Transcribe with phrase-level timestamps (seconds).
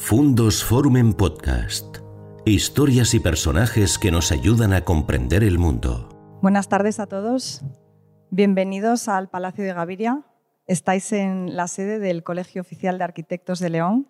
[0.00, 1.98] Fundos Forum Podcast.
[2.46, 6.38] Historias y personajes que nos ayudan a comprender el mundo.
[6.40, 7.62] Buenas tardes a todos.
[8.30, 10.24] Bienvenidos al Palacio de Gaviria.
[10.66, 14.08] Estáis en la sede del Colegio Oficial de Arquitectos de León.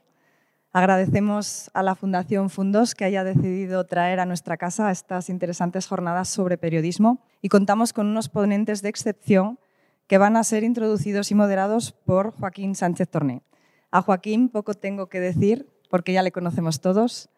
[0.72, 6.28] Agradecemos a la Fundación Fundos que haya decidido traer a nuestra casa estas interesantes jornadas
[6.28, 9.58] sobre periodismo y contamos con unos ponentes de excepción
[10.06, 13.42] que van a ser introducidos y moderados por Joaquín Sánchez Torné.
[13.90, 17.30] A Joaquín poco tengo que decir porque ya le conocemos todos.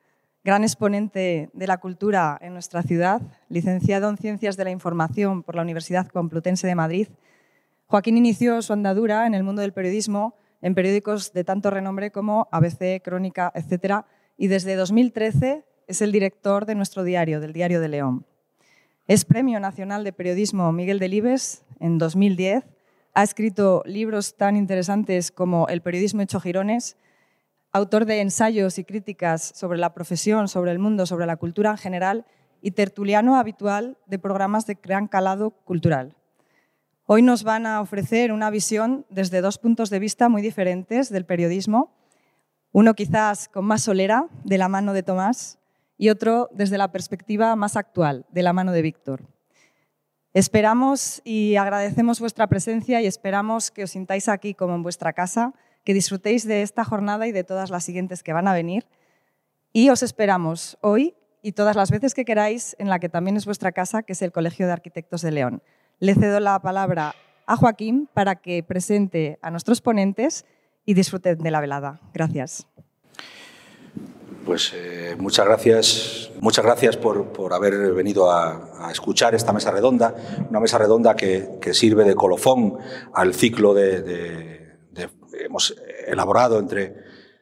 [0.45, 5.55] Gran exponente de la cultura en nuestra ciudad, licenciado en Ciencias de la Información por
[5.55, 7.09] la Universidad Complutense de Madrid,
[7.91, 12.47] Joaquín inició su andadura en el mundo del periodismo en periódicos de tanto renombre como
[12.53, 14.05] ABC, Crónica, etc.
[14.37, 18.27] Y desde 2013 es el director de nuestro diario, del Diario de León.
[19.09, 22.65] Es Premio Nacional de Periodismo Miguel Delibes en 2010.
[23.13, 26.97] Ha escrito libros tan interesantes como El periodismo hecho girones,
[27.73, 31.79] autor de ensayos y críticas sobre la profesión, sobre el mundo, sobre la cultura en
[31.79, 32.27] general
[32.61, 36.17] y tertuliano habitual de programas de gran calado cultural.
[37.07, 41.25] Hoy nos van a ofrecer una visión desde dos puntos de vista muy diferentes del
[41.25, 41.93] periodismo,
[42.73, 45.59] uno quizás con más solera, de la mano de Tomás,
[45.97, 49.25] y otro desde la perspectiva más actual, de la mano de Víctor.
[50.33, 55.53] Esperamos y agradecemos vuestra presencia y esperamos que os sintáis aquí como en vuestra casa
[55.85, 58.87] que disfrutéis de esta jornada y de todas las siguientes que van a venir.
[59.73, 63.47] Y os esperamos hoy y todas las veces que queráis en la que también es
[63.47, 65.63] vuestra casa, que es el Colegio de Arquitectos de León.
[65.99, 67.15] Le cedo la palabra
[67.47, 70.45] a Joaquín para que presente a nuestros ponentes
[70.85, 72.01] y disfruten de la velada.
[72.13, 72.67] Gracias.
[74.45, 80.15] Pues eh, muchas gracias, muchas gracias por, por haber venido a, escuchar esta mesa redonda,
[80.49, 82.79] una mesa redonda que, que sirve de colofón
[83.13, 84.70] al ciclo de
[85.33, 86.95] hemos elaborado entre,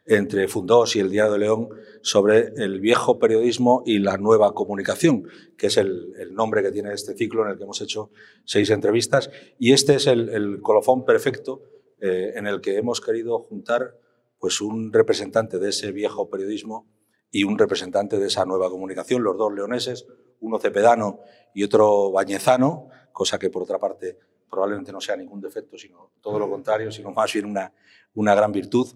[0.07, 1.69] entre Fundós y el Diario de León
[2.03, 7.15] sobre el viejo periodismo y la nueva comunicación, que es el, nombre que tiene este
[7.15, 8.11] ciclo en el que hemos hecho
[8.45, 9.31] seis entrevistas.
[9.59, 11.62] Y este es el, el colofón perfecto
[12.00, 13.97] eh, en el que hemos querido juntar
[14.39, 16.87] pues, un representante de ese viejo periodismo
[17.31, 20.06] y un representante de esa nueva comunicación, los dos leoneses,
[20.41, 21.21] uno cepedano
[21.55, 26.38] y otro bañezano, cosa que por otra parte probablemente no sea ningún defecto, sino todo
[26.38, 27.72] lo contrario, sino más bien una,
[28.14, 28.88] una gran virtud.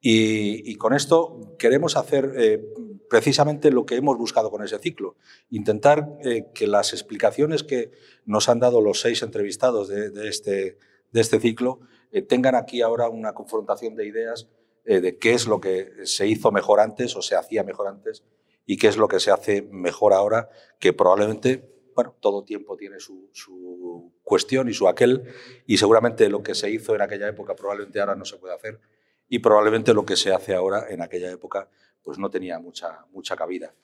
[0.00, 2.62] Y, y, con esto queremos hacer eh,
[3.08, 5.16] precisamente lo que hemos buscado con ese ciclo,
[5.48, 7.90] intentar eh, que las explicaciones que
[8.26, 10.78] nos han dado los seis entrevistados de, de, este,
[11.10, 11.80] de este, ciclo
[12.12, 14.48] eh, tengan aquí ahora una confrontación de ideas
[14.84, 18.22] de qué es lo que se hizo mejor antes o se hacía mejor antes
[18.66, 23.00] y qué es lo que se hace mejor ahora, que probablemente bueno, todo tiempo tiene
[23.00, 25.24] su, su, cuestión y su aquel,
[25.66, 28.80] y seguramente lo que se hizo en aquella época probablemente ahora no se puede hacer,
[29.28, 31.68] y probablemente lo que se hace ahora en aquella época
[32.02, 33.74] pues no tenía mucha, mucha cabida.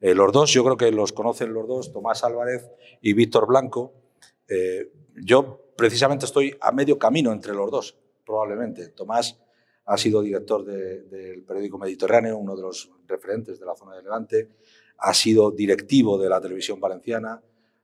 [0.00, 2.70] Eh, los dos, yo creo que los conocen los dos, Tomás Álvarez
[3.00, 3.92] y Víctor Blanco.
[4.48, 8.88] Eh, yo precisamente estoy a medio camino entre los dos, probablemente.
[8.88, 9.38] Tomás
[9.84, 14.02] ha sido director de, del periódico Mediterráneo, uno de los referentes de la zona de
[14.02, 14.48] Levante,
[14.98, 17.42] ha sido directivo de la televisión valenciana,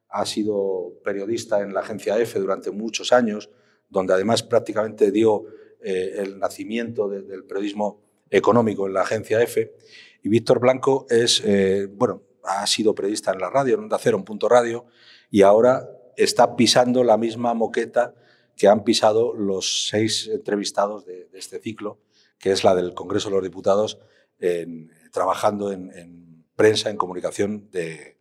[0.08, 3.50] ha sido periodista en la agencia EFE durante muchos años,
[3.88, 5.44] donde además prácticamente dio
[5.82, 9.74] eh, el nacimiento de, del periodismo económico en la agencia EFE.
[10.22, 14.24] Y Víctor Blanco es, eh, bueno, ha sido periodista en la radio, en Onda Cero,
[14.24, 14.86] Punto Radio,
[15.30, 18.14] y ahora está pisando la misma moqueta
[18.56, 22.00] que han pisado los seis entrevistados de, este ciclo,
[22.38, 23.98] que es la del Congreso de los Diputados,
[24.38, 28.15] en, trabajando en prensa, en comunicación de,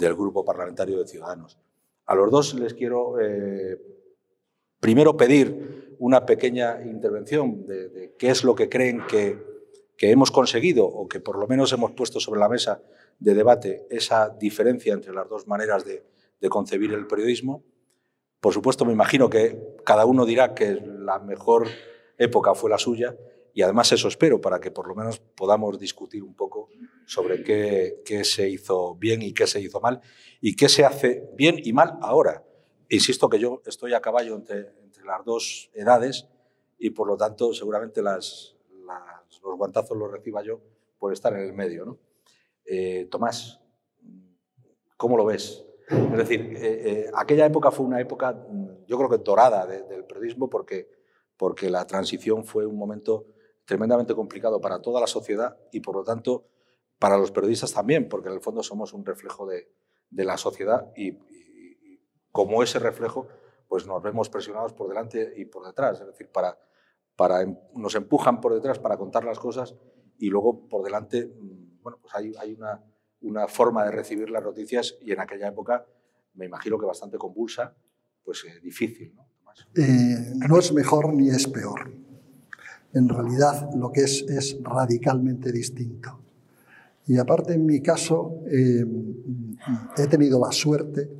[0.00, 1.58] del Grupo Parlamentario de Ciudadanos.
[2.06, 3.80] A los dos les quiero eh,
[4.80, 9.38] primero pedir una pequeña intervención de, qué es lo que creen que,
[9.96, 12.82] que hemos conseguido o que por lo menos hemos puesto sobre la mesa
[13.18, 17.62] de debate esa diferencia entre las dos maneras de concebir el periodismo.
[18.40, 21.68] Por supuesto, me imagino que cada uno dirá que la mejor
[22.16, 23.14] época fue la suya
[23.54, 26.68] y además eso espero para que por lo menos podamos discutir un poco
[27.06, 30.00] sobre qué, qué, se hizo bien y qué se hizo mal
[30.40, 32.44] y qué se hace bien y mal ahora.
[32.88, 36.26] Insisto que yo estoy a caballo entre, entre las dos edades
[36.78, 38.56] y por lo tanto seguramente las,
[38.86, 40.60] las, los guantazos los reciba yo
[40.98, 41.84] por estar en el medio.
[41.84, 41.98] ¿no?
[42.64, 43.60] Eh, Tomás,
[44.96, 45.64] ¿cómo lo ves?
[45.88, 48.46] Es decir, eh, eh, aquella época fue una época,
[48.86, 50.88] yo creo que dorada de, del periodismo porque,
[51.36, 53.26] porque la transición fue un momento
[53.64, 56.46] tremendamente complicado para toda la sociedad y por lo tanto
[56.98, 59.72] para los periodistas también, porque en el fondo somos un reflejo de,
[60.10, 61.18] la sociedad y,
[62.32, 63.28] como ese reflejo
[63.68, 66.58] pues nos vemos presionados por delante y por detrás, es decir, para,
[67.14, 69.76] para, nos empujan por detrás para contar las cosas
[70.18, 72.58] y luego por delante, mm, bueno, pues hay,
[73.22, 75.86] una forma de recibir las noticias y en aquella época
[76.34, 77.76] me imagino que bastante convulsa,
[78.24, 79.30] pues eh, difícil, ¿no?
[79.76, 81.92] Eh, no es mejor ni es peor.
[82.92, 86.20] En realidad lo que es es radicalmente distinto.
[87.06, 88.84] Y aparte en mi caso eh,
[89.96, 91.10] he tenido la suerte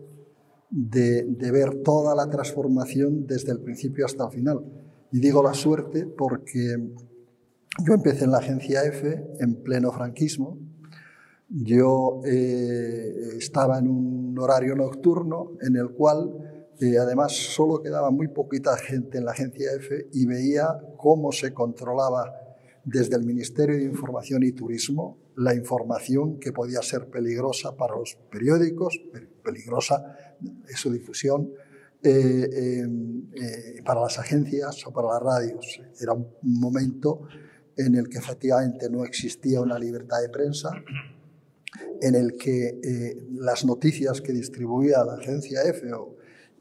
[0.71, 4.65] de, ver toda la transformación desde el principio hasta el final.
[5.13, 6.77] Y digo la suerte porque
[7.85, 10.59] yo empecé en la agencia F en pleno franquismo.
[11.49, 16.50] Yo eh, estaba en un horario nocturno en el cual
[16.81, 20.67] eh, además solo quedaba muy poquita gente en la agencia F y veía
[20.97, 22.33] cómo se controlaba
[22.85, 28.17] desde el Ministerio de Información y Turismo la información que podía ser peligrosa para los
[28.31, 29.01] periódicos,
[29.43, 31.51] peligrosa en su difusión,
[32.03, 35.83] eh, eh, para las agencias o para las radios.
[36.01, 37.27] Era un momento
[37.77, 40.71] en el que efectivamente no existía una libertad de prensa,
[42.01, 46.17] en el que eh, las noticias que distribuía la agencia F o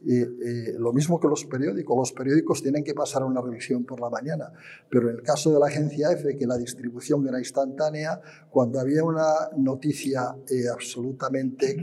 [0.07, 1.97] eh, lo mismo que los periódicos.
[1.97, 4.51] Los periódicos tienen que pasar una revisión por la mañana,
[4.89, 9.03] pero en el caso de la agencia F, que la distribución era instantánea, cuando había
[9.03, 11.75] una noticia eh, absolutamente,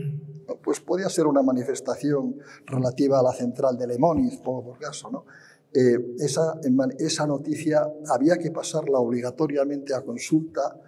[0.63, 5.25] pues podía ser una manifestación relativa a la central de Lemoniz, por caso, ¿no?
[5.75, 6.59] Eh, esa,
[6.99, 10.81] esa noticia había que pasarla obligatoriamente a consulta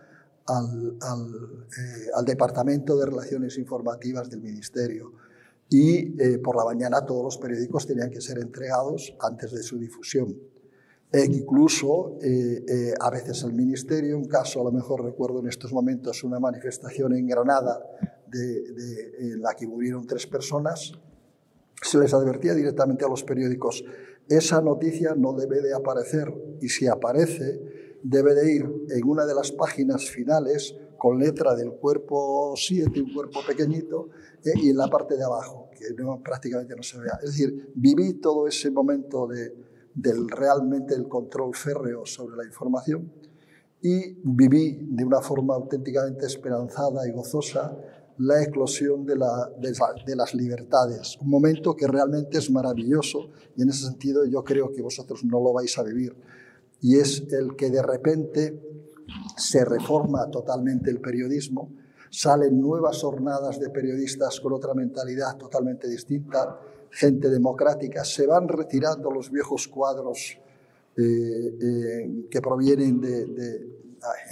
[0.46, 1.66] al, al,
[2.14, 5.12] al Departamento de Relaciones Informativas del Ministerio
[5.70, 9.78] y eh, por la mañana todos los periódicos tenían que ser entregados antes de su
[9.78, 10.36] difusión.
[11.10, 15.48] E incluso eh, eh, a veces el ministerio, un caso a lo mejor recuerdo en
[15.48, 17.82] estos momentos una manifestación en Granada
[18.26, 20.92] de, en la que murieron tres personas,
[21.80, 23.84] se les advertía directamente a los periódicos,
[24.28, 29.34] esa noticia no debe de aparecer y si aparece debe de ir en una de
[29.34, 34.08] las páginas finales con letra del cuerpo 7, un cuerpo pequeñito,
[34.44, 35.86] eh, y en la parte de abajo, que
[36.22, 37.18] prácticamente no se vea.
[37.22, 39.54] Es decir, viví todo ese momento de,
[39.94, 43.12] del realmente el control férreo sobre la información
[43.82, 47.76] y viví de una forma auténticamente esperanzada y gozosa
[48.18, 54.24] la eclosión de, las libertades, un momento que realmente es maravilloso y en ese sentido
[54.24, 56.16] yo creo que vosotros no lo vais a vivir.
[56.80, 58.60] Y es el que de repente
[59.36, 61.72] se reforma totalmente el periodismo,
[62.10, 66.60] salen nuevas jornadas de periodistas con otra mentalidad totalmente distinta,
[66.90, 70.38] gente democrática, se van retirando los viejos cuadros
[70.96, 73.56] eh, eh, que provienen de, de,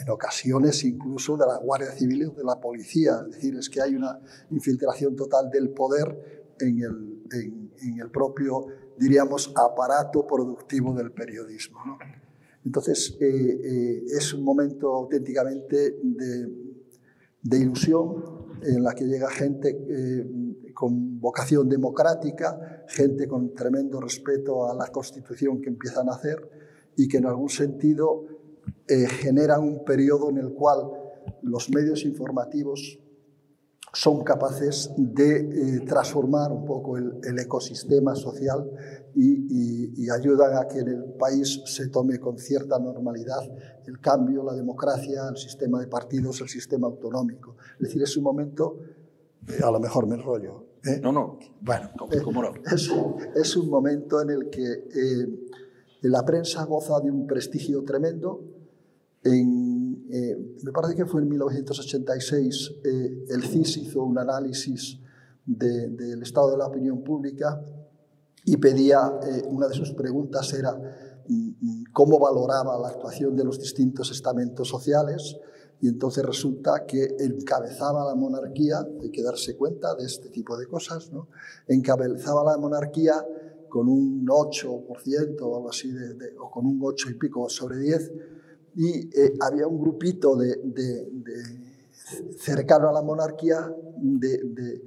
[0.00, 3.82] en ocasiones incluso de la Guardia Civil o de la policía, es decir, es que
[3.82, 4.18] hay una
[4.50, 8.66] infiltración total del poder en el, en, en el propio,
[8.98, 11.78] diríamos, aparato productivo del periodismo.
[11.84, 11.98] ¿no?
[12.66, 16.65] Entonces, eh, eh, es un momento auténticamente de,
[17.48, 24.70] de, ilusión en la que llega gente eh, con vocación democrática, gente con tremendo respeto
[24.70, 26.36] a la Constitución que empiezan a hacer
[26.96, 28.26] y que en algún sentido
[28.88, 30.90] eh, generan un periodo en el cual
[31.42, 32.98] los medios informativos
[33.92, 38.70] son capaces de eh, transformar un poco el, el ecosistema social
[39.16, 43.40] y, y, y, ayudan a que en el país se tome con cierta normalidad
[43.86, 47.56] el cambio, la democracia, el sistema de partidos, el sistema autonómico.
[47.80, 48.78] Es decir, es un momento,
[49.48, 50.66] eh, a lo mejor me enrollo.
[50.84, 51.00] ¿eh?
[51.02, 51.38] No, no.
[51.62, 51.90] Bueno,
[52.22, 52.52] ¿cómo no?
[52.70, 52.90] Es,
[53.34, 55.26] es, un momento en el que eh,
[56.02, 58.44] la prensa goza de un prestigio tremendo.
[59.24, 65.00] En, eh, me parece que fue en 1986, eh, el CIS hizo un análisis
[65.44, 67.60] del de, estado de la opinión pública
[68.46, 70.72] y pedía, eh, una de sus preguntas era
[71.28, 75.36] mm, mm, cómo valoraba la actuación de los distintos estamentos sociales
[75.80, 80.66] y entonces resulta que encabezaba la monarquía, hay que darse cuenta de este tipo de
[80.66, 81.28] cosas, ¿no?
[81.66, 83.14] encabezaba la monarquía
[83.68, 87.78] con un 8% o algo así, de, de, o con un 8 y pico sobre
[87.78, 88.12] 10,
[88.76, 91.10] y eh, había un grupito de, de,
[92.38, 94.82] cercano a la monarquía de,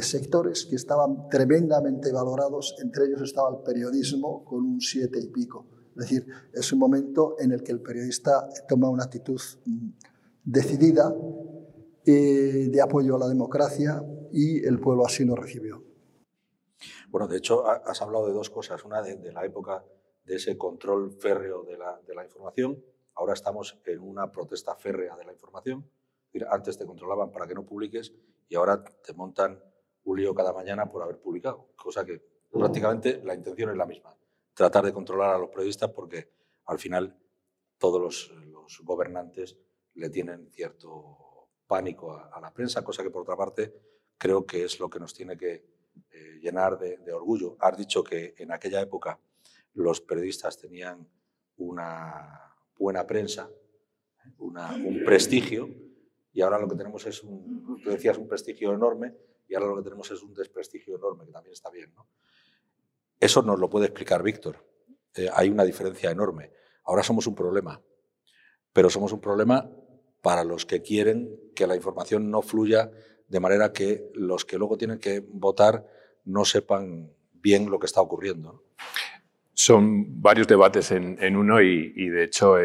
[0.00, 5.66] sectores que estaban tremendamente valorados, entre ellos estaba el periodismo con un siete y pico.
[5.96, 9.88] Es decir, es un momento en el que el periodista toma una actitud mm,
[10.44, 11.14] decidida
[12.04, 15.84] eh, de apoyo a la democracia y el pueblo así lo recibió.
[17.10, 18.84] Bueno, de hecho, has hablado de dos cosas.
[18.84, 19.84] Una de, de la época
[20.24, 22.82] de ese control férreo de la, de la información
[23.18, 25.90] Ahora estamos en una protesta férrea de la información.
[26.50, 28.14] Antes te controlaban para que no publiques
[28.48, 29.62] y ahora te montan
[30.04, 34.16] un lío cada mañana por haber publicado, cosa que prácticamente la intención es la misma,
[34.54, 36.32] tratar de controlar a los periodistas porque
[36.66, 37.16] al final
[37.78, 39.56] todos los, los gobernantes
[39.94, 41.28] le tienen cierto
[41.66, 43.72] pánico a, la prensa, cosa que por otra parte
[44.16, 45.64] creo que es lo que nos tiene que
[46.10, 47.56] eh, llenar de, orgullo.
[47.60, 49.20] Has dicho que en aquella época
[49.74, 51.06] los periodistas tenían
[51.56, 53.50] una buena prensa,
[54.38, 55.68] un prestigio,
[56.32, 59.14] y ahora lo que tenemos es un, tú decías, un prestigio enorme,
[59.48, 61.92] y ahora lo que tenemos es un desprestigio enorme, que también está bien.
[61.94, 62.06] ¿no?
[63.18, 64.64] Eso nos lo puede explicar Víctor.
[65.14, 66.52] Eh, hay una diferencia enorme.
[66.84, 67.80] Ahora somos un problema,
[68.72, 69.70] pero somos un problema
[70.22, 72.90] para los que quieren que la información no fluya
[73.28, 75.86] de manera que los que luego tienen que votar
[76.24, 78.64] no sepan bien lo que está ocurriendo.
[79.52, 82.58] Son varios debates en, uno y, de hecho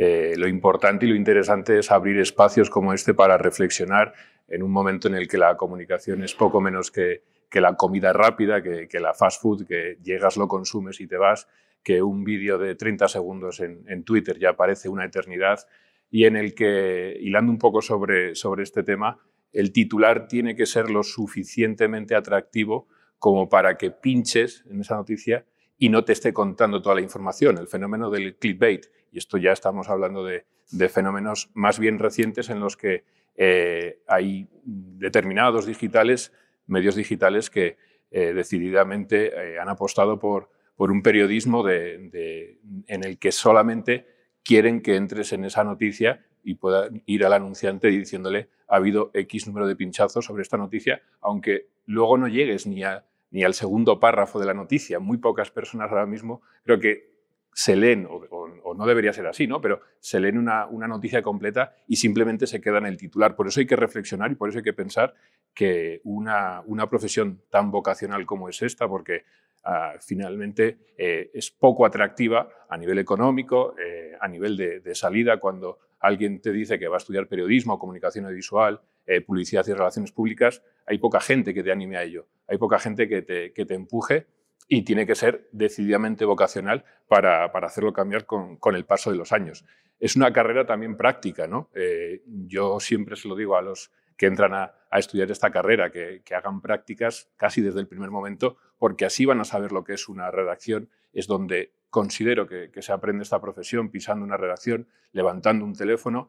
[0.00, 4.14] eh, lo importante y lo interesante es abrir espacios como este para reflexionar
[4.46, 7.24] en un momento en el que la comunicación es poco menos que,
[7.54, 11.48] la comida rápida, que, la fast food, que llegas, lo consumes y te vas,
[11.82, 15.66] que un vídeo de 30 segundos en, Twitter ya parece una eternidad
[16.12, 19.18] y en el que, hilando un poco sobre, sobre este tema,
[19.52, 22.86] el titular tiene que ser lo suficientemente atractivo
[23.18, 25.44] como para que pinches en esa noticia
[25.76, 27.58] y no te esté contando toda la información.
[27.58, 30.44] El fenómeno del clickbait, y esto ya estamos hablando de,
[30.88, 33.04] fenómenos más bien recientes en los que
[33.36, 36.32] eh, hay determinados digitales,
[36.66, 37.76] medios digitales que
[38.10, 44.06] eh, decididamente eh, han apostado por, un periodismo en el que solamente
[44.44, 49.48] quieren que entres en esa noticia y pueda ir al anunciante diciéndole ha habido X
[49.48, 52.82] número de pinchazos sobre esta noticia, aunque luego no llegues ni,
[53.30, 55.00] ni al segundo párrafo de la noticia.
[55.00, 57.17] Muy pocas personas ahora mismo creo que
[57.58, 59.60] se leen, o, no debería ser así, ¿no?
[59.60, 63.34] pero se leen una, una, noticia completa y simplemente se queda en el titular.
[63.34, 65.12] Por eso hay que reflexionar y por eso hay que pensar
[65.54, 69.24] que una, una profesión tan vocacional como es esta, porque
[69.64, 75.80] ah, finalmente eh, es poco atractiva a nivel económico, eh, a nivel de, salida, cuando
[75.98, 80.62] alguien te dice que va a estudiar periodismo, comunicación audiovisual, eh, publicidad y relaciones públicas,
[80.86, 83.74] hay poca gente que te anime a ello, hay poca gente que te, que te
[83.74, 84.28] empuje
[84.68, 89.16] y tiene que ser decididamente vocacional para, para hacerlo cambiar con, con, el paso de
[89.16, 89.64] los años.
[89.98, 91.70] Es una carrera también práctica, ¿no?
[91.74, 95.90] Eh, yo siempre se lo digo a los que entran a, a estudiar esta carrera,
[95.90, 99.84] que, que, hagan prácticas casi desde el primer momento, porque así van a saber lo
[99.84, 104.36] que es una redacción, es donde considero que, que se aprende esta profesión, pisando una
[104.36, 106.28] redacción, levantando un teléfono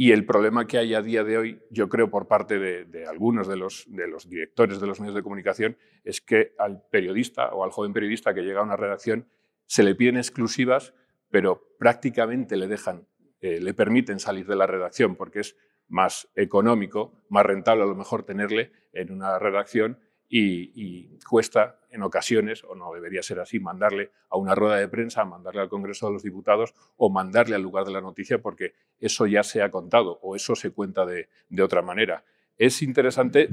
[0.00, 3.46] y el problema que hay a día de hoy, yo creo por parte de, algunos
[3.46, 7.64] de los, de los, directores de los medios de comunicación, es que al periodista o
[7.64, 9.28] al joven periodista que llega a una redacción
[9.66, 10.94] se le piden exclusivas,
[11.28, 13.08] pero prácticamente le dejan,
[13.42, 15.54] eh, le permiten salir de la redacción porque es
[15.86, 22.62] más económico, más rentable a lo mejor tenerle en una redacción y, cuesta en ocasiones,
[22.64, 26.12] o no debería ser así, mandarle a una rueda de prensa, mandarle al Congreso de
[26.12, 30.20] los Diputados o mandarle al lugar de la noticia porque eso ya se ha contado
[30.22, 31.28] o eso se cuenta de,
[31.60, 32.24] otra manera.
[32.56, 33.48] Es interesante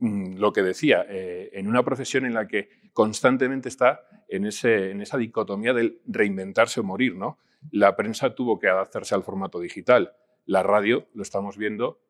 [0.00, 4.90] mm, lo que decía, eh, en una profesión en la que constantemente está en, ese,
[4.90, 7.14] en esa dicotomía del reinventarse o morir.
[7.14, 7.38] ¿no?
[7.70, 10.14] La prensa tuvo que adaptarse al formato digital.
[10.46, 12.00] La radio, lo estamos viendo,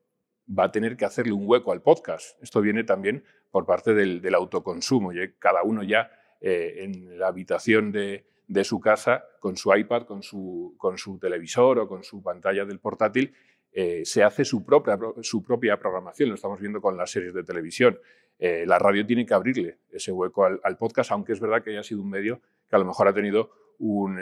[0.49, 2.43] va a tener que hacerle un hueco al podcast.
[2.43, 5.11] Esto viene también por parte del, autoconsumo.
[5.39, 8.25] Cada uno ya eh, en la habitación de,
[8.65, 13.35] su casa, con su iPad, con su, televisor o con su pantalla del portátil,
[13.73, 16.31] eh, se hace su propia, su propia programación.
[16.31, 17.99] Lo estamos viendo con las series de televisión.
[18.39, 21.83] Eh, la radio tiene que abrirle ese hueco al, podcast, aunque es verdad que haya
[21.83, 24.19] sido un medio que a lo mejor ha tenido un,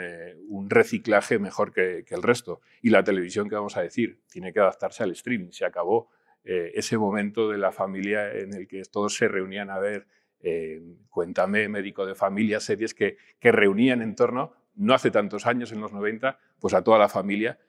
[0.69, 2.61] reciclaje mejor que, que, el resto.
[2.81, 4.21] Y la televisión, ¿qué vamos a decir?
[4.29, 5.51] Tiene que adaptarse al streaming.
[5.51, 6.09] Se acabó
[6.49, 10.07] eh, ese momento de la familia en el que todos se reunían a ver
[10.39, 15.73] eh, Cuéntame, Médico de Familia, series que, que, reunían en torno, no hace tantos años,
[15.73, 17.59] en los 90, pues a toda la familia.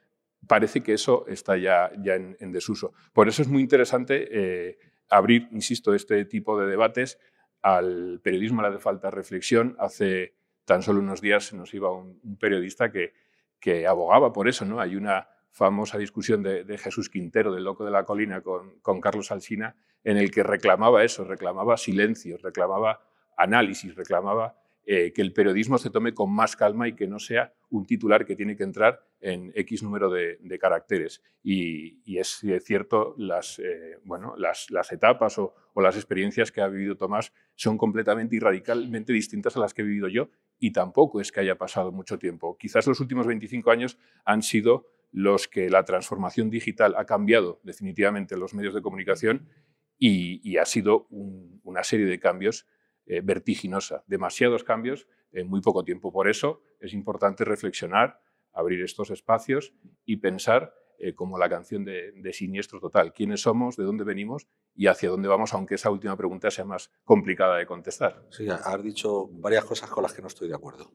[0.47, 2.93] Parece que eso está ya, ya en, desuso.
[3.11, 4.77] Por eso es muy interesante eh,
[5.09, 7.19] abrir, insisto, este tipo de debates.
[7.61, 9.75] Al periodismo le hace falta reflexión.
[9.77, 13.11] Hace tan solo unos días nos iba un, un periodista que,
[13.59, 14.63] que abogaba por eso.
[14.63, 14.79] ¿no?
[14.79, 19.75] Hay una famosa discusión de, Jesús Quintero, del Loco de la Colina, con, Carlos Alsina,
[20.03, 23.01] en el que reclamaba eso, reclamaba silencio, reclamaba
[23.37, 27.53] análisis, reclamaba eh, que el periodismo se tome con más calma y que no sea
[27.69, 31.21] un titular que tiene que entrar en X número de, caracteres.
[31.43, 36.95] Y, es cierto, las, eh, bueno, las, etapas o, o, las experiencias que ha vivido
[36.95, 40.29] Tomás son completamente y radicalmente distintas a las que he vivido yo
[40.59, 42.57] y tampoco es que haya pasado mucho tiempo.
[42.57, 48.37] Quizás los últimos 25 años han sido los que la transformación digital ha cambiado definitivamente
[48.37, 49.49] los medios de comunicación
[49.97, 52.67] y, ha sido una serie de cambios
[53.05, 56.11] eh, vertiginosa, demasiados cambios en muy poco tiempo.
[56.11, 58.21] Por eso es importante reflexionar,
[58.53, 59.73] abrir estos espacios
[60.05, 63.13] y pensar eh, como la canción de, Siniestro Total.
[63.13, 63.77] ¿Quiénes somos?
[63.77, 64.47] ¿De dónde venimos?
[64.75, 65.53] ¿Y hacia dónde vamos?
[65.53, 68.25] Aunque esa última pregunta sea más complicada de contestar.
[68.31, 70.91] Sí, has dicho varias cosas con las que no estoy de acuerdo.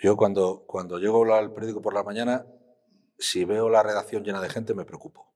[0.00, 2.46] Yo cuando, cuando llego al periódico por la mañana,
[3.18, 5.34] si veo la redacción llena de gente, me preocupo.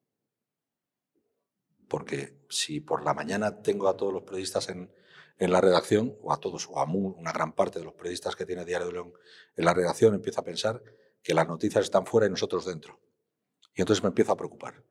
[1.89, 4.93] Porque si por la mañana tengo a todos los periodistas en,
[5.39, 8.47] en la redacción, o a todos, o a una gran parte de los periodistas que
[8.47, 9.13] tiene Diario de León
[9.57, 10.83] en la redacción, empiezo a pensar
[11.23, 13.01] que las noticias están fuera y nosotros dentro.
[13.75, 14.85] Y entonces me empiezo a preocupar.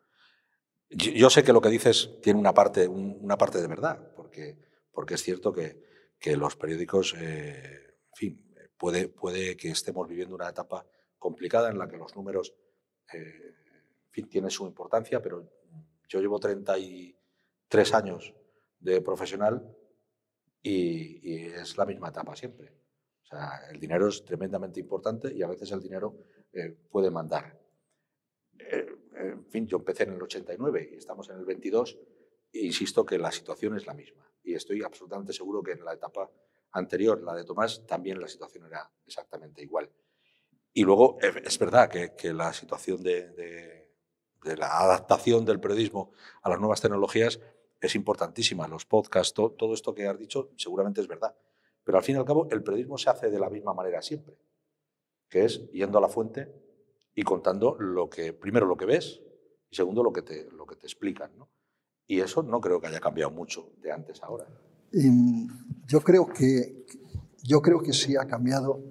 [0.90, 4.58] Yo, sé que lo que dices tiene una parte, una parte de verdad, porque,
[4.92, 5.82] porque es cierto que,
[6.20, 10.86] que los periódicos, eh, en fin, puede, puede que estemos viviendo una etapa
[11.18, 12.54] complicada en la que los números,
[13.14, 13.56] eh,
[14.06, 15.50] en fin, tienen su importancia, pero
[16.08, 18.34] yo llevo 33 años
[18.80, 19.76] de profesional
[20.62, 22.74] y, es la misma etapa siempre.
[23.24, 26.18] O sea, el dinero es tremendamente importante y a veces el dinero
[26.52, 27.58] eh, puede mandar.
[28.60, 31.98] Eh, en fin, yo empecé en el 89 y estamos en el 22
[32.54, 34.30] e insisto que la situación es la misma.
[34.44, 36.30] Y estoy absolutamente seguro que en la etapa
[36.72, 39.90] anterior, la de Tomás, también la situación era exactamente igual.
[40.74, 43.92] Y luego es verdad que, que la situación de, de,
[44.44, 46.12] de, la adaptación del periodismo
[46.42, 47.40] a las nuevas tecnologías
[47.82, 48.68] es importantísima.
[48.68, 51.36] Los podcasts, todo esto que has dicho, seguramente es verdad.
[51.84, 54.38] Pero al fin y al cabo, el periodismo se hace de la misma manera siempre,
[55.28, 56.48] que es yendo a la fuente
[57.16, 59.22] y contando lo que, primero lo que ves
[59.70, 61.32] y segundo lo que te, lo que te explican.
[62.08, 64.48] Y eso no creo que haya cambiado mucho de antes a ahora.
[64.92, 66.86] yo, creo que,
[67.44, 68.91] yo creo que sí ha cambiado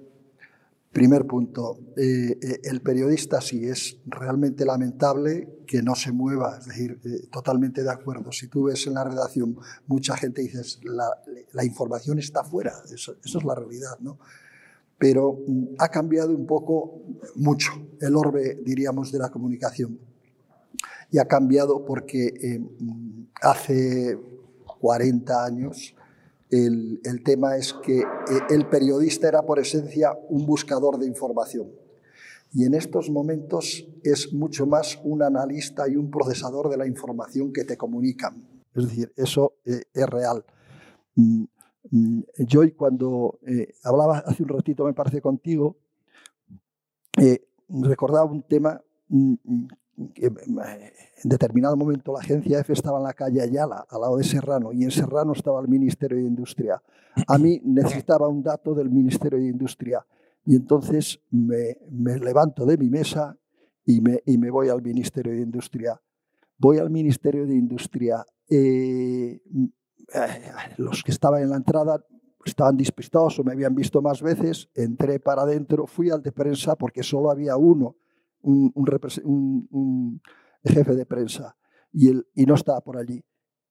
[0.91, 6.65] Primer punto, eh, eh, el periodista sí es realmente lamentable que no se mueva, es
[6.65, 8.29] decir, eh, totalmente de acuerdo.
[8.33, 9.57] Si tú ves en la redacción
[9.87, 11.07] mucha gente dices, la,
[11.53, 14.19] la información está fuera, eso, es la realidad, ¿no?
[14.97, 17.01] Pero mm, ha cambiado un poco,
[17.35, 17.71] mucho,
[18.01, 19.97] el orbe, diríamos, de la comunicación.
[21.09, 24.19] Y ha cambiado porque mm, hace
[24.81, 25.95] 40 años
[26.51, 28.05] el, tema es que eh,
[28.49, 31.71] el periodista era por esencia un buscador de información.
[32.53, 37.53] Y en estos momentos es mucho más un analista y un procesador de la información
[37.53, 38.45] que te comunican.
[38.75, 40.43] Es decir, eso eh, es real.
[41.15, 41.43] Mm,
[41.91, 45.77] mm, yo cuando eh, hablaba hace un ratito, me parece contigo,
[47.69, 49.35] recordaba un tema mm,
[49.97, 54.71] en determinado momento la agencia F estaba en la calle Ayala, al lado de Serrano,
[54.73, 56.81] y en Serrano estaba el Ministerio de Industria.
[57.27, 60.05] A mí necesitaba un dato del Ministerio de Industria
[60.45, 61.77] y entonces me,
[62.19, 63.37] levanto de mi mesa
[63.85, 66.01] y me, voy al Ministerio de Industria.
[66.57, 68.25] Voy al Ministerio de Industria.
[68.49, 69.41] Eh,
[70.13, 70.41] eh,
[70.77, 72.03] los que estaban en la entrada
[72.45, 76.75] estaban despistados o me habían visto más veces, entré para adentro, fui al de prensa
[76.75, 77.95] porque solo había uno
[78.43, 80.21] un,
[80.63, 81.57] jefe de prensa
[81.91, 83.23] y, y no estaba por allí.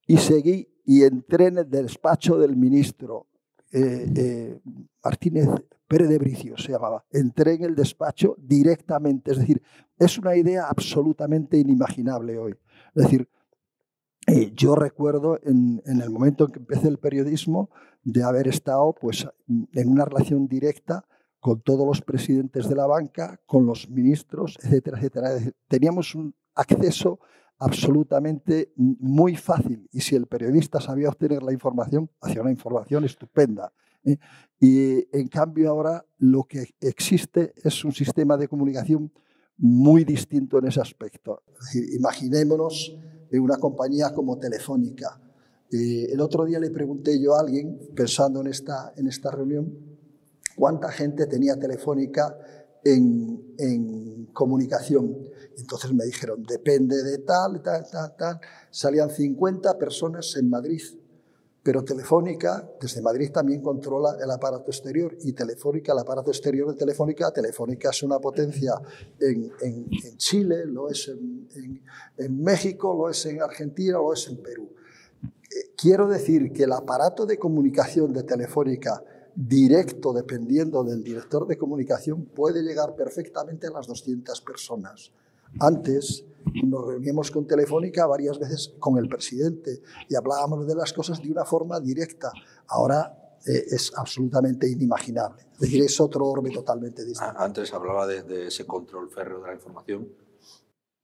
[0.07, 3.29] Y seguí y entré en el despacho del ministro
[3.73, 4.61] eh, eh,
[5.05, 5.49] Martínez
[5.87, 7.05] Pérez de Bricio, se llamaba.
[7.13, 9.63] Entré en el despacho directamente, es decir,
[9.99, 12.57] es una idea absolutamente inimaginable hoy.
[12.95, 13.29] Es decir,
[14.27, 17.71] eh, yo recuerdo en, en, el momento en que empecé el periodismo
[18.03, 21.05] de haber estado pues, en una relación directa
[21.41, 25.31] con todos los presidentes de la banca, con los ministros, etcétera, etcétera.
[25.67, 27.19] Teníamos un acceso
[27.59, 33.73] absolutamente muy fácil y si el periodista sabía obtener la información, hacía una información estupenda.
[34.05, 34.17] ¿eh?
[34.59, 39.13] Y en cambio ahora lo que existe es un sistema de comunicación
[39.57, 41.43] muy distinto en ese aspecto.
[41.93, 42.97] imaginémonos
[43.39, 45.21] una compañía como Telefónica.
[45.71, 49.90] Eh, el otro día le pregunté yo a alguien, pensando en esta, en esta reunión,
[50.61, 52.37] cuánta gente tenía telefónica
[52.85, 55.17] en, en comunicación.
[55.57, 58.41] Entonces me dijeron, depende de tal, tal, tal, tal.
[58.71, 60.83] Salían 50 personas en Madrid,
[61.63, 66.77] pero Telefónica, desde Madrid también controla el aparato exterior y Telefónica, el aparato exterior de
[66.77, 68.75] Telefónica, Telefónica es una potencia
[69.19, 71.49] en, en, en Chile, lo es en,
[72.19, 74.69] en, México, lo es en Argentina, lo es en Perú.
[75.25, 79.03] Eh, quiero decir que el aparato de comunicación de Telefónica
[79.49, 85.13] directo, dependiendo del director de comunicación, puede llegar perfectamente a las 200 personas.
[85.59, 86.25] Antes
[86.65, 91.31] nos reuníamos con Telefónica varias veces con el presidente y hablábamos de las cosas de
[91.31, 92.31] una forma directa.
[92.69, 95.47] Ahora eh, es absolutamente inimaginable.
[95.55, 97.35] Es decir, es otro orbe totalmente distinto.
[97.37, 100.09] Antes hablaba de, ese control férreo de la información,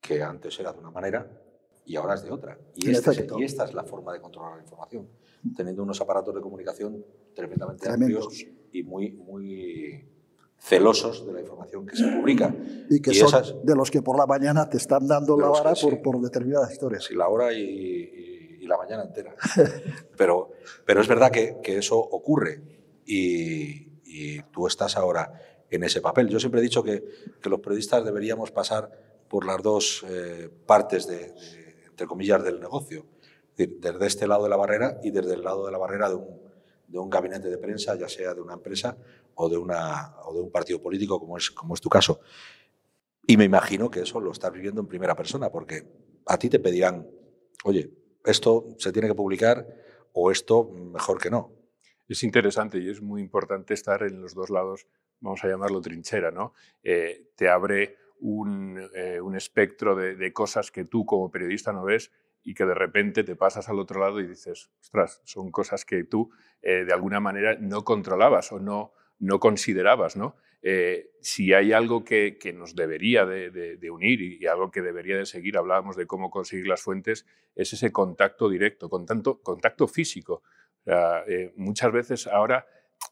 [0.00, 1.26] que antes era de una manera
[1.86, 2.58] y ahora es de otra.
[2.74, 5.08] Y, este y esta es la forma de controlar la información,
[5.54, 7.04] teniendo unos aparatos de comunicación
[7.34, 10.08] tremendamente amplios y muy, muy
[10.58, 12.54] celosos de la información que se publica.
[12.90, 13.32] Y que son
[13.64, 17.04] de los que por la mañana te están dando la vara por, por, determinadas historias.
[17.04, 19.34] Sí, la hora y, y, la mañana entera.
[20.16, 20.50] pero,
[20.84, 22.62] pero es verdad que, que eso ocurre
[23.04, 23.86] y,
[24.50, 25.30] tú estás ahora
[25.68, 26.28] en ese papel.
[26.28, 27.04] Yo siempre he dicho que,
[27.40, 28.90] que los periodistas deberíamos pasar
[29.28, 31.34] por las dos eh, partes, de,
[31.86, 33.04] entre comillas, del negocio.
[33.56, 36.40] Desde este lado de la barrera y desde el lado de la barrera de un,
[36.86, 38.96] de un gabinete de prensa, ya sea de una empresa
[39.34, 42.20] o de, una, o de un partido político, como es, como es tu caso.
[43.26, 45.86] Y me imagino que eso lo estás viviendo en primera persona, porque
[46.26, 47.06] a ti te pedirán,
[47.64, 47.90] oye,
[48.24, 49.66] esto se tiene que publicar
[50.12, 51.52] o esto mejor que no.
[52.08, 54.86] Es interesante y es muy importante estar en los dos lados,
[55.20, 56.54] vamos a llamarlo trinchera, ¿no?
[56.82, 61.84] Eh, te abre un, eh, un espectro de, de, cosas que tú como periodista no
[61.84, 62.12] ves
[62.46, 66.04] y que de repente te pasas al otro lado y dices, ostras, son cosas que
[66.04, 66.30] tú
[66.62, 70.16] eh, de alguna manera no controlabas o no, no considerabas.
[70.16, 70.36] ¿no?
[70.62, 75.26] Eh, si hay algo que, que nos debería de, unir y, algo que debería de
[75.26, 80.44] seguir, hablábamos de cómo conseguir las fuentes, es ese contacto directo, contacto, contacto físico.
[80.86, 82.64] Eh, muchas veces ahora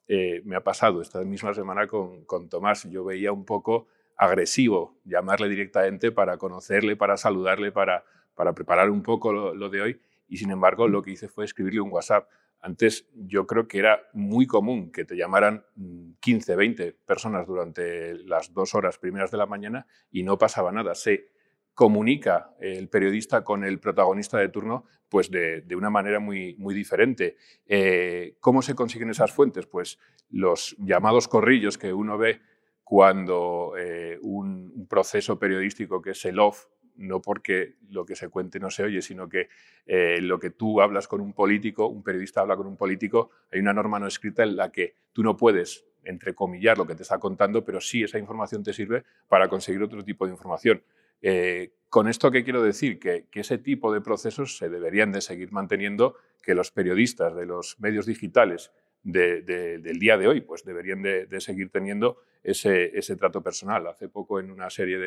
[0.07, 5.49] me ha pasado, esta misma semana con, con Tomás, yo veía un poco agresivo llamarle
[5.49, 10.51] directamente para conocerle, para saludarle, para para preparar un poco lo, de hoy y sin
[10.51, 12.29] embargo lo que hice fue escribirle un WhatsApp.
[12.61, 15.65] Antes yo creo que era muy común que te llamaran
[16.21, 20.73] 15, mm, 20 personas durante las dos horas primeras de la mañana y no pasaba
[20.73, 20.95] nada.
[20.95, 21.29] Se
[21.75, 27.37] comunica el periodista con el protagonista de turno pues de, una manera muy, muy diferente.
[27.67, 29.67] Eh, ¿Cómo se consiguen esas fuentes?
[29.67, 29.99] Pues
[30.31, 32.41] los llamados corrillos que uno ve
[32.83, 36.67] cuando eh, un, un, proceso periodístico que es el off
[36.97, 39.49] no porque lo que se cuente no se oye, sino que
[39.87, 43.61] eh, lo que tú hablas con un político, un periodista habla con un político, hay
[43.61, 47.19] una norma no escrita en la que tú no puedes entrecomillar lo que te está
[47.19, 50.83] contando, pero sí esa información te sirve para conseguir otro tipo de información.
[51.23, 52.99] Eh, con esto, ¿qué quiero decir?
[52.99, 57.81] Que, ese tipo de procesos se deberían de seguir manteniendo, que los periodistas de los
[57.81, 63.87] medios digitales del día de hoy pues deberían de, seguir teniendo ese, ese, trato personal.
[63.87, 64.99] Hace poco en una serie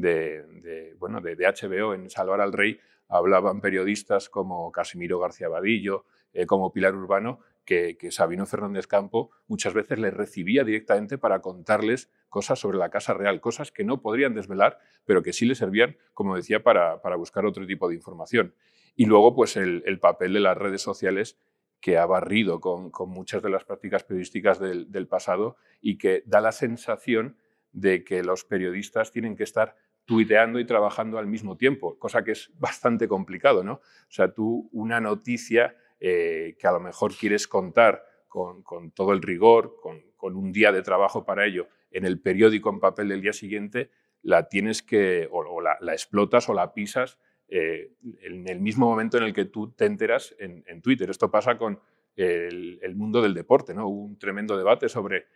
[0.00, 6.46] de, bueno, de, HBO en Salvar al Rey hablaban periodistas como Casimiro García Vadillo, eh,
[6.46, 12.58] como Pilar Urbano, que, Sabino Fernández Campo muchas veces les recibía directamente para contarles cosas
[12.58, 16.36] sobre la Casa Real, cosas que no podrían desvelar, pero que sí les servían, como
[16.36, 18.54] decía, para, buscar otro tipo de información.
[18.96, 21.38] Y luego, pues el, papel de las redes sociales
[21.80, 26.52] que ha barrido con, muchas de las prácticas periodísticas del pasado y que da la
[26.52, 27.36] sensación
[27.72, 29.76] de que los periodistas tienen que estar
[30.10, 33.74] tuiteando y trabajando al mismo tiempo, cosa que es bastante complicado, ¿no?
[33.74, 39.22] O sea, tú una noticia eh, que a lo mejor quieres contar con, todo el
[39.22, 40.02] rigor, con,
[40.36, 43.92] un día de trabajo para ello, en el periódico en papel del día siguiente,
[44.22, 47.92] la tienes que, o, la, explotas o la pisas eh,
[48.22, 51.08] en el mismo momento en el que tú te enteras en, Twitter.
[51.08, 51.78] Esto pasa con
[52.16, 53.86] el, el, mundo del deporte, ¿no?
[53.86, 55.26] Hubo un tremendo debate sobre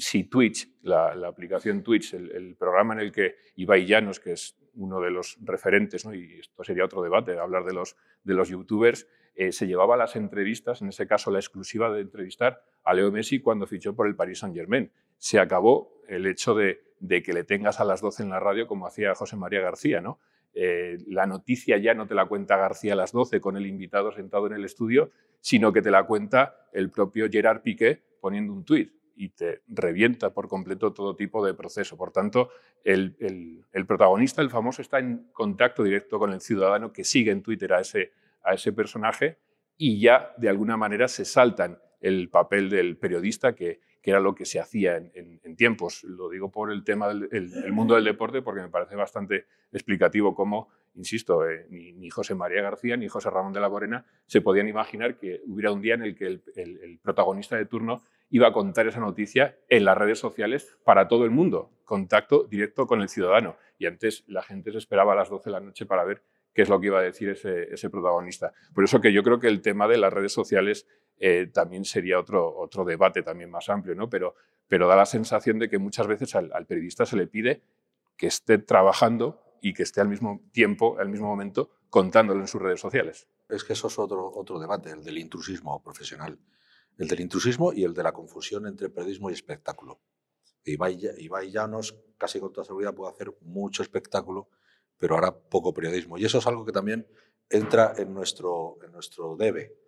[0.00, 5.00] si Twitch, la, aplicación Twitch, el, programa en el que Ibai Llanos, que es uno
[5.00, 9.52] de los referentes, y esto sería otro debate, hablar de los, de los youtubers, eh,
[9.52, 13.66] se llevaba las entrevistas, en ese caso la exclusiva de entrevistar a Leo Messi cuando
[13.66, 14.90] fichó por el Paris Saint-Germain.
[15.18, 16.82] Se acabó el hecho de,
[17.22, 20.00] que le tengas a las 12 en la radio como hacía José María García.
[20.00, 20.18] ¿no?
[20.54, 24.12] Eh, la noticia ya no te la cuenta García a las 12 con el invitado
[24.12, 25.10] sentado en el estudio,
[25.40, 30.32] sino que te la cuenta el propio Gerard Piqué poniendo un tuit y te revienta
[30.32, 31.96] por completo todo tipo de proceso.
[31.96, 32.50] Por tanto,
[32.84, 33.16] el,
[33.86, 37.80] protagonista, el famoso, está en contacto directo con el ciudadano que sigue en Twitter a
[37.80, 39.38] ese, a ese personaje
[39.76, 44.34] y ya de alguna manera se saltan el papel del periodista, que, que era lo
[44.34, 46.04] que se hacía en, tiempos.
[46.04, 50.68] Lo digo por el tema del mundo del deporte, porque me parece bastante explicativo cómo,
[50.94, 55.18] insisto, eh, ni, José María García ni José Ramón de la Morena se podían imaginar
[55.18, 58.86] que hubiera un día en el que el, el protagonista de turno iba a contar
[58.86, 63.56] esa noticia en las redes sociales para todo el mundo, contacto directo con el ciudadano.
[63.76, 66.22] Y antes la gente se esperaba a las 12 de la noche para ver
[66.54, 68.52] qué es lo que iba a decir ese, protagonista.
[68.72, 70.86] Por eso que yo creo que el tema de las redes sociales
[71.18, 74.08] eh, también sería otro, otro debate también más amplio, ¿no?
[74.08, 74.34] pero,
[74.68, 77.62] pero da la sensación de que muchas veces al, periodista se le pide
[78.16, 82.62] que esté trabajando y que esté al mismo tiempo, al mismo momento, contándolo en sus
[82.62, 83.28] redes sociales.
[83.48, 86.38] Es que eso es otro, otro debate, el del intrusismo profesional
[87.00, 90.02] el del intrusismo y el de la confusión entre periodismo y espectáculo.
[90.64, 94.50] Ibai, Ibai Llanos, casi con toda seguridad, puede hacer mucho espectáculo,
[94.98, 96.18] pero hará poco periodismo.
[96.18, 97.08] Y eso es algo que también
[97.48, 99.78] entra en nuestro, en nuestro debe.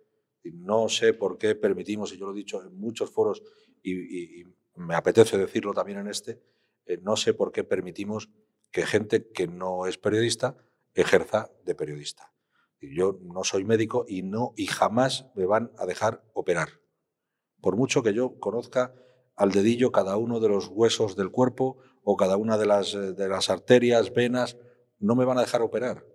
[0.43, 3.43] Y no sé por qué permitimos, y yo lo he dicho en muchos foros,
[3.83, 4.43] y,
[4.75, 6.41] me apetece decirlo también en este,
[6.87, 8.31] eh, no sé por qué permitimos
[8.71, 10.57] que gente que no es periodista
[10.95, 12.33] ejerza de periodista.
[12.81, 16.82] Yo no soy médico y no y jamás me van a dejar operar.
[17.63, 18.93] Por mucho que yo conozca
[19.37, 23.13] al dedillo cada uno de los huesos del cuerpo o cada una de las, eh,
[23.13, 24.57] de las arterias, venas,
[24.99, 26.05] no me van a dejar operar.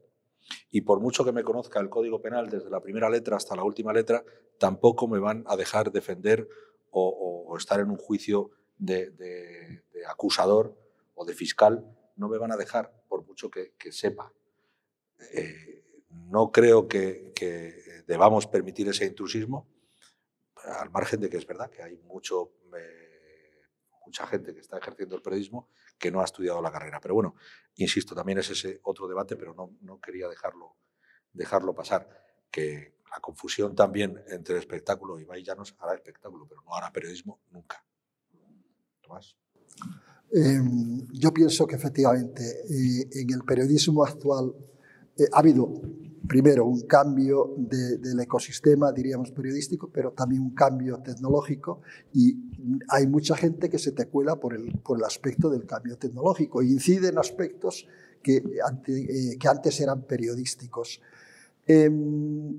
[0.70, 3.64] Y por mucho que me conozca el Código Penal desde la primera letra hasta la
[3.64, 4.22] última letra,
[4.58, 6.46] tampoco me van a dejar defender
[6.90, 10.76] o, estar en un juicio de, acusador
[11.14, 11.82] o de fiscal.
[12.16, 14.34] No me van a dejar, por mucho que, sepa.
[15.32, 17.32] Eh, no creo que,
[18.06, 19.66] debamos permitir ese intrusismo,
[20.68, 23.62] al margen de que es verdad que hay mucho, eh,
[24.04, 27.00] mucha gente que está ejerciendo el periodismo que no ha estudiado la carrera.
[27.00, 27.34] Pero bueno,
[27.76, 30.76] insisto, también es ese otro debate, pero no, no quería dejarlo,
[31.32, 32.08] dejarlo pasar.
[32.50, 37.40] Que la confusión también entre el espectáculo y nos hará espectáculo, pero no hará periodismo
[37.50, 37.84] nunca.
[39.02, 39.36] Tomás.
[40.30, 44.54] Em, yo pienso que efectivamente eh, en el periodismo actual
[45.16, 45.66] eh, ha habido
[46.28, 51.80] primero un cambio del ecosistema, diríamos, periodístico, pero también un cambio tecnológico
[52.12, 52.36] y
[52.88, 56.62] hay mucha gente que se te cuela por el, por el aspecto del cambio tecnológico
[56.62, 57.86] incide en aspectos
[58.22, 61.00] que, eh, que antes eran periodísticos.
[61.66, 62.54] Em,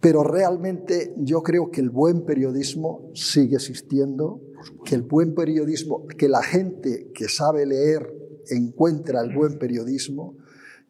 [0.00, 4.42] pero realmente yo creo que el buen periodismo sigue existiendo,
[4.84, 8.12] que el buen periodismo, que la gente que sabe leer
[8.50, 10.36] encuentra el buen periodismo,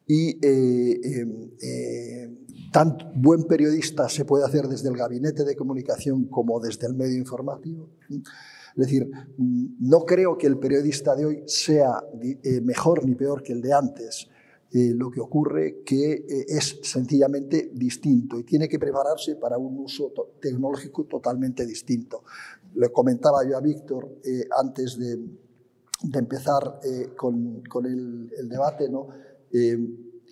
[0.06, 2.38] y eh, em, eh,
[2.72, 7.16] tan buen periodista se puede hacer desde el gabinete de comunicación como desde el medio
[7.16, 7.88] informativo.
[8.10, 13.52] Es decir, no creo que el periodista de hoy sea eh, mejor ni peor que
[13.52, 14.28] el de antes.
[14.72, 21.04] lo que ocurre que es sencillamente distinto y tiene que prepararse para un uso tecnológico
[21.04, 22.24] totalmente distinto.
[22.74, 24.18] Le comentaba yo a Víctor
[24.58, 25.16] antes de,
[26.02, 26.80] de empezar
[27.16, 29.06] con, con el, el, debate, ¿no?
[29.54, 29.78] Eh,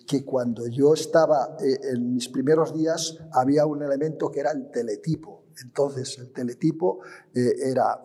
[0.05, 4.69] que cuando yo estaba eh, en mis primeros días había un elemento que era el
[4.69, 5.45] teletipo.
[5.63, 6.99] Entonces el teletipo
[7.33, 8.01] eh, era,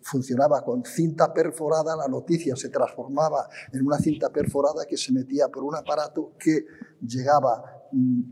[0.00, 5.48] funcionaba con cinta perforada, la noticia se transformaba en una cinta perforada que se metía
[5.48, 6.66] por un aparato que
[7.00, 7.73] llegaba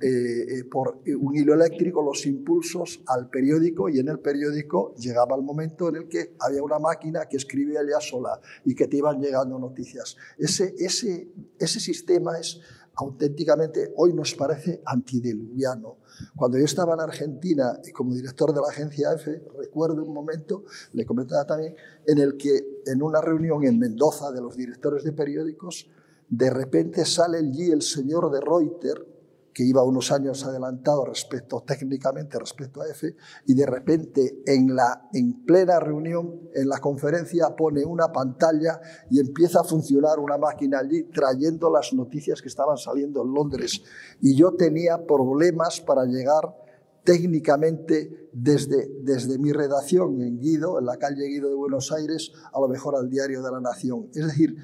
[0.02, 5.36] eh, eh, por un hilo eléctrico los impulsos al periódico y en el periódico llegaba
[5.36, 8.96] el momento en el que había una máquina que escribía ya sola y que te
[8.96, 10.16] iban llegando noticias.
[10.38, 12.60] Ese, ese, ese sistema es
[12.94, 15.98] auténticamente, hoy nos parece antidiluviano.
[16.36, 20.64] Cuando yo estaba en Argentina y como director de la agencia EFE, recuerdo un momento,
[20.92, 21.74] le comentaba también,
[22.06, 25.88] en el que en una reunión en Mendoza de los directores de periódicos,
[26.28, 29.11] de repente sale allí el señor de Reuters
[29.52, 35.08] que iba unos años adelantado respecto técnicamente respecto a EFE y de repente en la
[35.12, 40.78] en plena reunión en la conferencia pone una pantalla y empieza a funcionar una máquina
[40.78, 43.82] allí trayendo las noticias que estaban saliendo en Londres
[44.20, 46.56] y yo tenía problemas para llegar
[47.04, 52.60] técnicamente desde, desde mi redacción en Guido, en la calle Guido de Buenos Aires, a
[52.60, 54.08] lo mejor al diario de la Nación.
[54.14, 54.56] Es decir,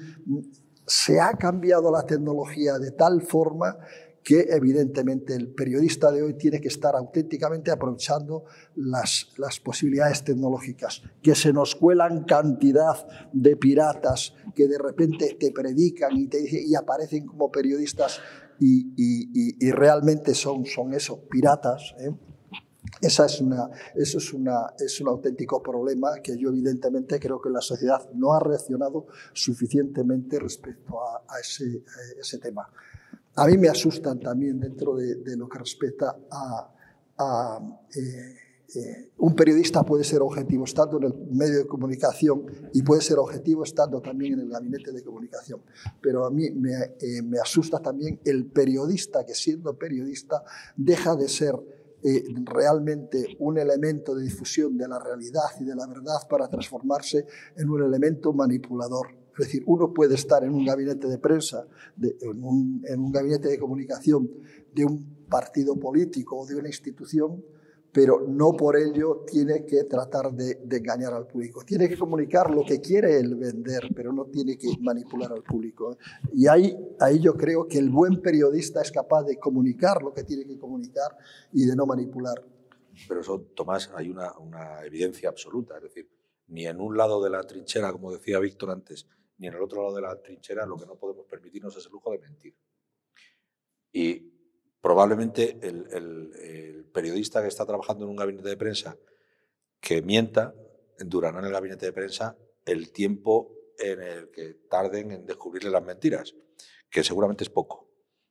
[0.85, 3.77] se ha cambiado la tecnología de tal forma
[4.29, 8.43] que evidentemente el periodista de hoy tiene que estar auténticamente aprovechando
[8.75, 15.51] las, las posibilidades tecnológicas, que se nos cuelan cantidad de piratas que de repente te
[15.51, 18.19] predican y, te, y aparecen como periodistas
[18.59, 21.95] y, y, y realmente son, son eso, piratas.
[21.97, 22.11] ¿eh?
[23.01, 27.49] Esa es una, eso es, una, es un auténtico problema que yo evidentemente creo que
[27.49, 32.69] la sociedad no ha reaccionado suficientemente respecto a, a, ese, a ese tema
[33.35, 37.59] a mí me asustan también dentro de, lo que respecta a,
[37.95, 38.35] eh,
[38.75, 43.17] eh, un periodista puede ser objetivo estando en el medio de comunicación y puede ser
[43.17, 45.61] objetivo estando también en el gabinete de comunicación.
[46.01, 50.43] Pero a mí me, eh, me asusta también el periodista que siendo periodista
[50.75, 51.55] deja de ser
[52.45, 57.25] realmente un elemento de difusión de la realidad y de la verdad para transformarse
[57.57, 59.18] en un elemento manipulador.
[59.39, 61.65] Es decir, uno puede estar en un gabinete de prensa,
[62.01, 64.29] en, un, gabinete de comunicación
[64.73, 67.41] de un partido político o de una institución,
[67.93, 71.63] pero no por ello tiene que tratar de, engañar al público.
[71.65, 75.97] Tiene que comunicar lo que quiere él vender, pero no tiene que manipular al público.
[76.33, 80.25] Y ahí, ahí yo creo que el buen periodista es capaz de comunicar lo que
[80.25, 81.15] tiene que comunicar
[81.53, 82.43] y de no manipular.
[83.07, 85.77] Pero eso, Tomás, hay una, una evidencia absoluta.
[85.77, 86.09] Es decir,
[86.49, 89.07] ni en un lado de la trinchera, como decía Víctor antes,
[89.39, 91.91] ni en el otro lado de la trinchera lo que no podemos permitirnos es el
[91.91, 92.55] lujo de mentir.
[93.91, 94.19] Y
[94.81, 98.97] probablemente el, periodista que está trabajando en un gabinete de prensa
[99.79, 100.53] que mienta
[100.97, 105.83] durará en el gabinete de prensa el tiempo en el que tarden en descubrirle las
[105.83, 106.35] mentiras,
[106.89, 107.89] que seguramente es poco.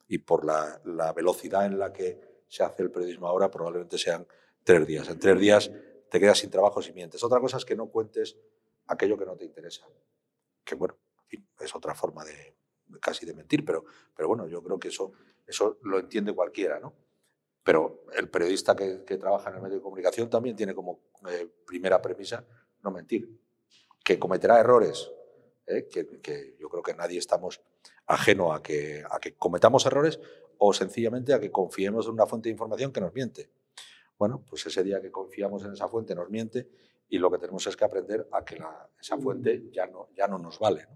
[0.08, 0.82] Y por la,
[1.14, 4.26] velocidad en la que se hace el periodismo ahora, probablemente sean
[4.64, 5.08] tres días.
[5.08, 5.70] En tres días
[6.10, 7.22] te quedas sin trabajo si mientes.
[7.22, 8.36] Otra cosa es que no cuentes
[8.86, 9.86] aquello que no te interesa.
[10.68, 10.98] Que bueno,
[11.58, 12.54] es otra forma de
[13.00, 15.12] casi de mentir, pero, pero bueno, yo creo que eso,
[15.46, 16.94] eso lo entiende cualquiera, ¿no?
[17.62, 21.00] Pero el periodista que, trabaja en el medio de comunicación también tiene como
[21.30, 22.44] eh, primera premisa
[22.82, 23.40] no mentir.
[24.04, 25.10] Que cometerá errores,
[25.66, 25.88] ¿eh?
[25.88, 27.62] que, yo creo que nadie estamos
[28.06, 30.20] ajeno a que, a que cometamos errores
[30.58, 33.50] o sencillamente a que confiemos en una fuente de información que nos miente.
[34.18, 36.68] Bueno, pues ese día que confiamos en esa fuente nos miente
[37.08, 38.58] y lo que tenemos es que aprender a que
[39.00, 40.86] esa fuente ya no, ya no nos vale.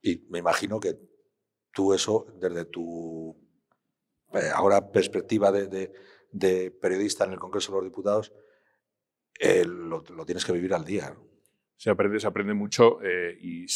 [0.00, 0.98] Y me imagino que
[1.72, 3.36] tú eso, desde tu
[4.32, 8.32] eh, ahora perspectiva de, periodista en el Congreso de los Diputados,
[9.38, 11.16] eh, lo, tienes que vivir al día.
[11.78, 13.66] Se aprende, se aprende mucho eh, y,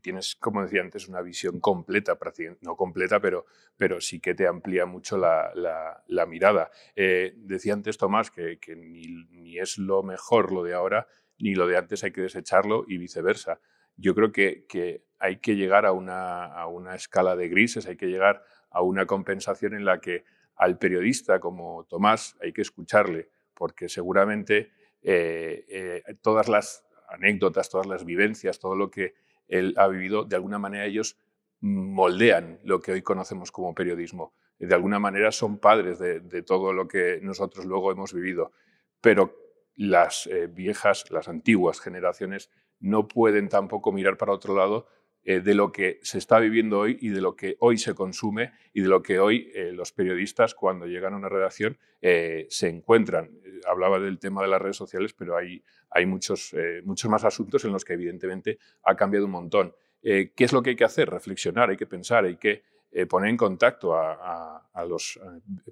[0.00, 2.18] tienes, como decía antes, una visión completa,
[2.60, 6.70] no completa, pero, pero sí que te amplía mucho la, mirada.
[6.94, 11.06] decía antes Tomás que, ni, es lo mejor lo de ahora,
[11.38, 13.60] ni lo de antes hay que desecharlo y viceversa.
[13.96, 17.96] Yo creo que, que hay que llegar a una, a una escala de grises, hay
[17.96, 20.24] que llegar a una compensación en la que
[20.56, 24.70] al periodista como Tomás hay que escucharle, porque seguramente
[25.02, 29.14] eh, eh, todas las anécdotas, todas las vivencias, todo lo que
[29.48, 31.16] él ha vivido, de alguna manera ellos
[31.60, 34.34] moldean lo que hoy conocemos como periodismo.
[34.58, 38.52] De alguna manera son padres de, todo lo que nosotros luego hemos vivido.
[39.00, 39.34] Pero
[39.76, 42.50] las eh, viejas, las antiguas generaciones
[42.80, 44.86] no pueden tampoco mirar para otro lado
[45.26, 48.52] eh, de lo que se está viviendo hoy y de lo que hoy se consume
[48.74, 52.68] y de lo que hoy eh, los periodistas cuando llegan a una redacción eh, se
[52.68, 53.30] encuentran.
[53.66, 57.72] hablaba del tema de las redes sociales, pero hay, hay muchos, muchos más asuntos en
[57.72, 59.74] los que evidentemente ha cambiado un montón.
[60.02, 61.08] ¿Qué es lo que hay que hacer?
[61.08, 62.62] Reflexionar, hay que pensar, hay que
[63.08, 65.18] poner en contacto a, los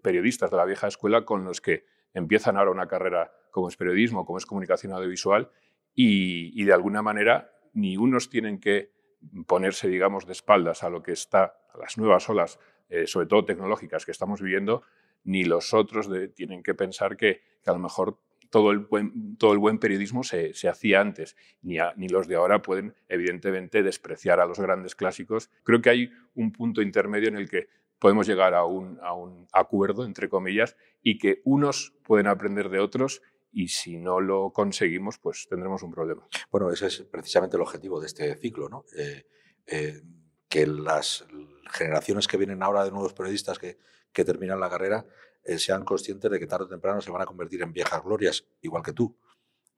[0.01, 1.85] periodistas de la vieja escuela con los que
[2.15, 5.51] empiezan ahora una carrera como es periodismo, como es comunicación audiovisual
[5.95, 9.02] y, y de alguna manera ni unos tienen que
[9.47, 12.59] ponerse, digamos, de espaldas a lo que está, a las nuevas olas,
[12.89, 14.83] eh, sobre todo tecnológicas, que estamos viviendo,
[15.25, 18.19] ni los otros tienen que pensar que, a lo mejor
[18.51, 22.61] todo el buen, todo el buen periodismo se, hacía antes, ni, ni, los de ahora
[22.61, 25.51] pueden, evidentemente, despreciar a los grandes clásicos.
[25.63, 29.47] Creo que hay un punto intermedio en el que podemos llegar a un, a un
[29.53, 35.19] acuerdo, entre comillas, y que unos pueden aprender de otros y si no lo conseguimos,
[35.19, 36.27] pues tendremos un problema.
[36.51, 38.85] Bueno, ese es precisamente el objetivo de este ciclo, ¿no?
[38.97, 39.27] Eh,
[39.67, 40.03] eh,
[40.49, 41.25] que las
[41.71, 43.79] generaciones que vienen ahora de nuevos periodistas que,
[44.13, 45.07] que terminan la carrera
[45.45, 48.47] eh, sean conscientes de que tarde o temprano se van a convertir en viejas glorias,
[48.63, 49.17] igual que tú.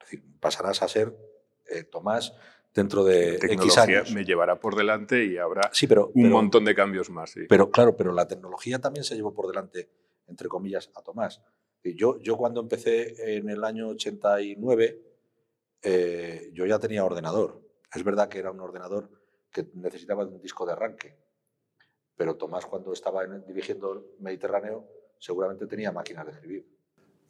[0.01, 1.15] Es decir, pasarás a ser
[1.91, 2.35] Tomás
[2.75, 4.13] dentro de X años.
[4.13, 7.31] me llevará por delante y habrá sí, pero, un montón de cambios más.
[7.31, 7.47] Sí.
[7.49, 9.89] Pero claro, pero la tecnología también se llevó por delante,
[10.29, 11.41] entre comillas, a Tomás.
[11.93, 15.03] Yo, yo cuando empecé en el año 89,
[15.83, 17.61] eh, yo ya tenía ordenador.
[17.95, 19.11] Es verdad que era un ordenador
[19.53, 21.17] que necesitaba un disco de arranque,
[22.17, 26.67] pero Tomás cuando estaba dirigiendo Mediterráneo seguramente tenía máquinas de escribir.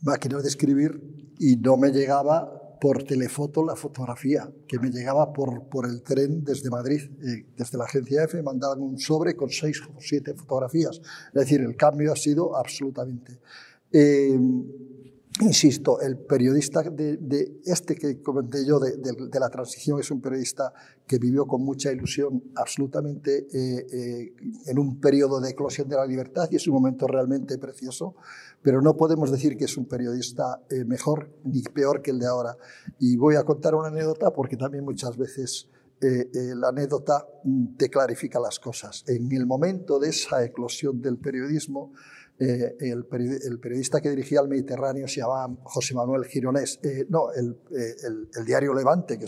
[0.03, 1.01] Máquinas de escribir
[1.39, 6.45] y no me llegaba por telefoto la fotografía, que me llegaba por, por el tren
[6.45, 7.01] desde Madrid.
[7.23, 11.01] Eh, desde la agencia F mandaban un sobre con seis o siete fotografías.
[11.29, 13.41] Es decir, el cambio ha sido absolutamente...
[13.97, 14.37] Eh,
[15.41, 20.73] insisto, el periodista de, este que comenté yo de, la transición es un periodista
[21.07, 24.35] que vivió con mucha ilusión absolutamente eh, eh,
[24.67, 28.17] en un periodo de eclosión de la libertad y es un momento realmente precioso,
[28.63, 32.57] pero no podemos decir que es un periodista mejor ni peor que el de ahora.
[32.99, 35.69] Y voy a contar una anécdota porque también muchas veces
[36.01, 39.05] la anécdota mm, te clarifica las cosas.
[39.07, 41.93] En el momento de esa eclosión del periodismo,
[42.39, 46.81] eh, el, periodista que dirigía el Mediterráneo se llamaba José Manuel Gironés.
[46.83, 49.27] Eh, no, eh, el, diario Levante, que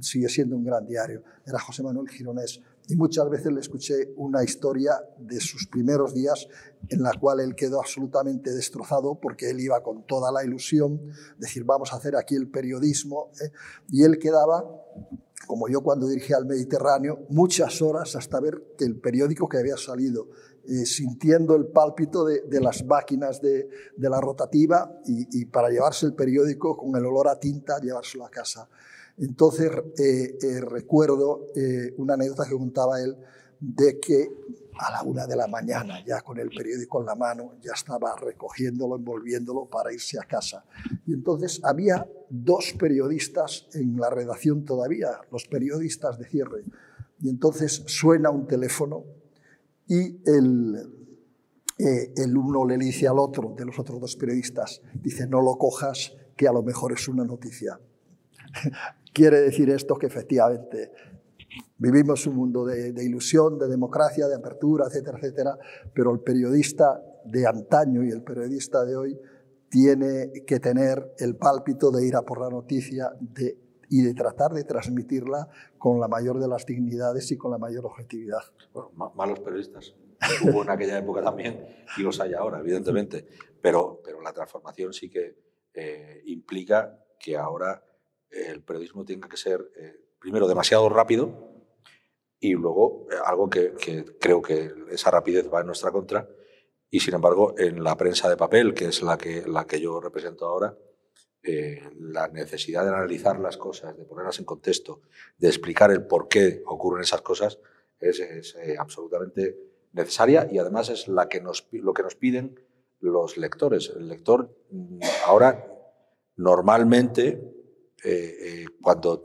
[0.00, 2.60] sigue siendo un gran diario, era José Manuel Gironés.
[2.88, 6.48] Y muchas veces le escuché una historia de sus primeros días
[6.88, 11.00] en la cual él quedó absolutamente destrozado porque él iba con toda la ilusión,
[11.38, 13.30] decir, vamos a hacer aquí el periodismo,
[13.88, 14.64] y él quedaba
[15.46, 19.76] como yo cuando dirigía al Mediterráneo, muchas horas hasta ver que el periódico que había
[19.76, 20.28] salido
[20.70, 26.76] eh, sintiendo el pálpito de, las máquinas de, la rotativa y, para llevarse el periódico
[26.76, 28.68] con el olor a tinta, llevárselo a casa.
[29.18, 29.68] Entonces
[29.98, 31.46] eh, eh, recuerdo
[31.96, 33.16] una anécdota que contaba él
[33.58, 34.30] de que
[34.78, 38.14] a la una de la mañana, ya con el periódico en la mano, ya estaba
[38.14, 40.64] recogiéndolo, envolviéndolo para irse a casa.
[41.04, 46.64] Y entonces había dos periodistas en la redacción todavía, los periodistas de cierre.
[47.20, 49.04] Y entonces suena un teléfono
[49.90, 50.76] y el,
[51.78, 55.58] eh, el uno le dice al otro, de los otros dos periodistas, dice, no lo
[55.58, 57.78] cojas, que a lo mejor es una noticia.
[59.12, 60.92] Quiere decir esto que efectivamente
[61.78, 65.58] Vivimos un mundo de, ilusión, de democracia, de apertura, etcétera, etcétera,
[65.94, 69.18] pero el periodista de antaño y el periodista de hoy
[69.70, 73.10] tiene que tener el pálpito de ir a por la noticia
[73.88, 75.48] y de tratar de transmitirla
[75.80, 78.42] con la mayor de las dignidades y con la mayor objetividad.
[78.72, 79.94] Bueno, malos periodistas.
[80.44, 81.66] Hubo en aquella época también
[81.96, 83.26] y los hay ahora, evidentemente,
[83.62, 85.36] pero, pero la transformación sí que
[85.72, 87.82] eh, implica que ahora
[88.28, 91.50] el periodismo tenga que ser, eh, primero, demasiado rápido,
[92.38, 93.74] y luego eh, algo que,
[94.20, 96.28] creo que esa rapidez va en nuestra contra
[96.90, 100.00] y sin embargo en la prensa de papel, que es la que, la que yo
[100.00, 100.76] represento ahora,
[101.42, 105.00] eh, la necesidad de analizar las cosas, de ponerlas en contexto,
[105.38, 107.58] de explicar el por qué ocurren esas cosas,
[107.98, 109.56] es, eh, absolutamente
[109.92, 112.60] necesaria y además es la que nos, lo que nos piden
[113.00, 113.92] los lectores.
[113.94, 115.66] El lector mm, ahora
[116.36, 117.56] normalmente
[118.80, 119.22] cuando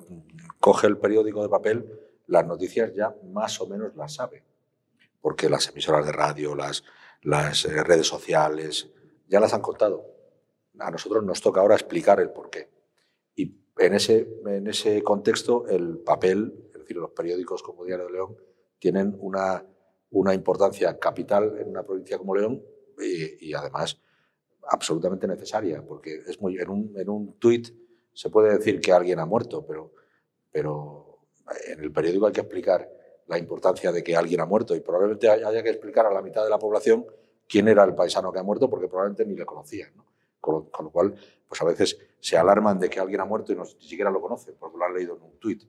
[0.60, 4.44] coge el periódico de papel las noticias ya más o menos las sabe,
[5.22, 6.84] porque las emisoras de radio, las,
[7.66, 8.90] eh, redes sociales,
[9.28, 10.15] ya las han contado.
[10.80, 12.70] A nosotros nos toca ahora explicar el porqué.
[13.36, 18.12] Y en ese, en ese contexto, el papel, es decir, los periódicos como Diario de
[18.12, 18.38] León,
[18.80, 19.66] tienen una,
[20.12, 22.64] una importancia capital en una provincia como León
[23.00, 24.00] y, además
[24.68, 27.70] absolutamente necesaria, porque es muy, en un, en un tuit
[28.14, 29.94] se puede decir que alguien ha muerto, pero,
[30.52, 31.20] pero
[31.68, 32.90] en el periódico hay que explicar
[33.28, 36.44] la importancia de que alguien ha muerto y probablemente haya que explicar a la mitad
[36.44, 37.06] de la población
[37.48, 39.92] quién era el paisano que ha muerto porque probablemente ni le conocían.
[40.46, 41.16] Con, lo, cual,
[41.48, 44.56] pues a veces se alarman de que alguien ha muerto y ni siquiera lo conocen
[44.60, 45.64] porque lo han leído en un tuit.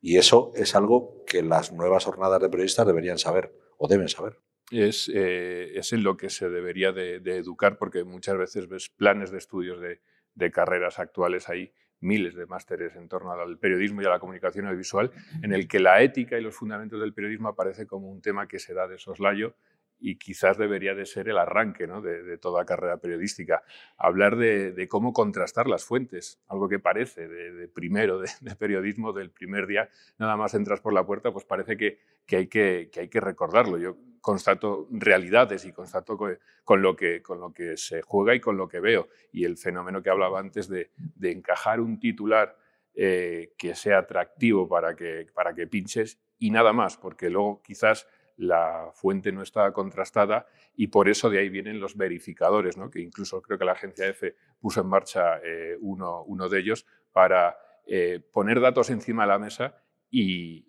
[0.00, 4.38] Y eso es algo que las nuevas jornadas de periodistas deberían saber o deben saber.
[4.70, 9.30] Es, eh, es en lo que se debería de, educar porque muchas veces ves planes
[9.30, 10.00] de estudios de,
[10.34, 11.72] de carreras actuales ahí
[12.04, 15.10] miles de másteres en torno al periodismo y a la comunicación audiovisual,
[15.42, 18.58] en el que la ética y los fundamentos del periodismo aparece como un tema que
[18.58, 19.54] se da de soslayo
[19.98, 22.00] y quizás debería de ser el arranque ¿no?
[22.00, 23.62] de, toda carrera periodística.
[23.96, 28.28] Hablar de, cómo contrastar las fuentes, algo que parece de, primero, de,
[28.58, 29.88] periodismo del primer día,
[30.18, 31.98] nada más entras por la puerta, pues parece que,
[32.30, 33.78] hay, que, que hay que recordarlo.
[33.78, 38.56] Yo constato realidades y constato con lo, que, con lo que se juega y con
[38.56, 39.08] lo que veo.
[39.32, 40.90] Y el fenómeno que hablaba antes de,
[41.20, 42.56] encajar un titular
[42.94, 48.08] eh, que sea atractivo para que, para que pinches y nada más, porque luego quizás
[48.36, 52.90] la fuente no está contrastada y por eso de ahí vienen los verificadores, ¿no?
[52.90, 57.56] que incluso creo que la agencia EFE puso en marcha eh, uno, de ellos para
[57.86, 59.76] eh, poner datos encima de la mesa
[60.10, 60.66] y,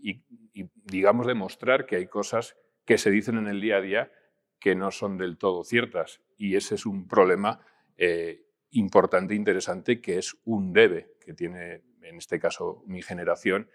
[0.54, 4.12] y, digamos, demostrar que hay cosas que se dicen en el día a día
[4.60, 6.22] que no son del todo ciertas.
[6.38, 7.60] Y ese es un problema
[7.98, 13.70] eh, importante e interesante que es un debe que tiene, en este caso, mi generación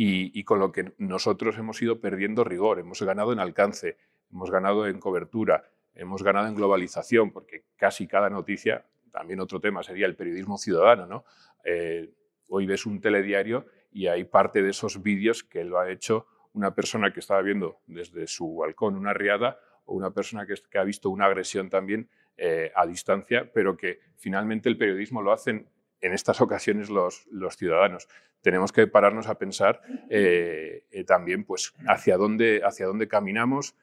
[0.00, 2.78] y, con lo que nosotros hemos ido perdiendo rigor.
[2.78, 3.96] Hemos ganado en alcance,
[4.30, 9.82] hemos ganado en cobertura, hemos ganado en globalización, porque casi cada noticia, también otro tema
[9.82, 11.06] sería el periodismo ciudadano.
[11.06, 11.24] ¿no?
[11.64, 12.14] Eh,
[12.46, 16.76] hoy ves un telediario y hay parte de esos vídeos que lo ha hecho una
[16.76, 21.10] persona que estaba viendo desde su balcón una riada o una persona que, ha visto
[21.10, 25.68] una agresión también eh, a distancia, pero que finalmente el periodismo lo hacen
[26.00, 27.26] en estas ocasiones los,
[27.56, 28.08] ciudadanos.
[28.40, 29.80] Tenemos que pararnos a pensar
[30.10, 33.74] eh, eh, también pues, hacia, dónde, hacia dónde caminamos,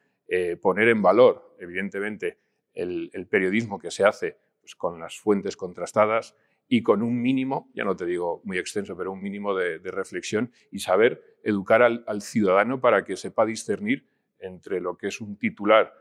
[0.62, 2.40] poner en valor, evidentemente,
[2.74, 6.36] el, periodismo que se hace pues, con las fuentes contrastadas,
[6.68, 10.52] y con un mínimo, ya no te digo muy extenso, pero un mínimo de, reflexión
[10.72, 14.08] y saber educar al, ciudadano para que sepa discernir
[14.40, 15.94] entre lo que es un titular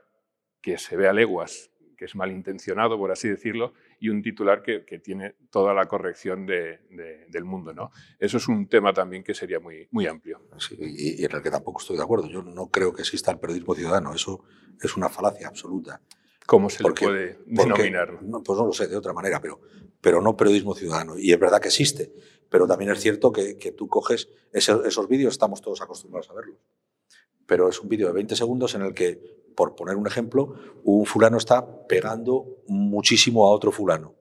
[0.60, 4.80] que se ve a leguas, que es malintencionado, por así decirlo, y un titular que,
[5.02, 7.72] tiene toda la corrección del mundo.
[7.72, 7.90] ¿no?
[8.18, 10.40] Eso es un tema también que sería muy, muy amplio.
[10.78, 12.28] y, y en el que tampoco estoy de acuerdo.
[12.28, 14.14] Yo no creo que exista el periodismo ciudadano.
[14.14, 14.44] Eso
[14.80, 16.00] es una falacia absoluta.
[16.46, 18.18] ¿Cómo se le puede denominar?
[18.44, 19.60] pues no lo sé, de otra manera, pero,
[20.00, 21.18] pero no periodismo ciudadano.
[21.18, 22.12] Y es verdad que existe,
[22.50, 26.58] pero también es cierto que, que tú coges esos vídeos, estamos todos acostumbrados a verlos.
[27.46, 29.20] Pero es un vídeo de 20 segundos en el que,
[29.56, 34.14] por poner un ejemplo, un fulano está pegando muchísimo a otro fulano.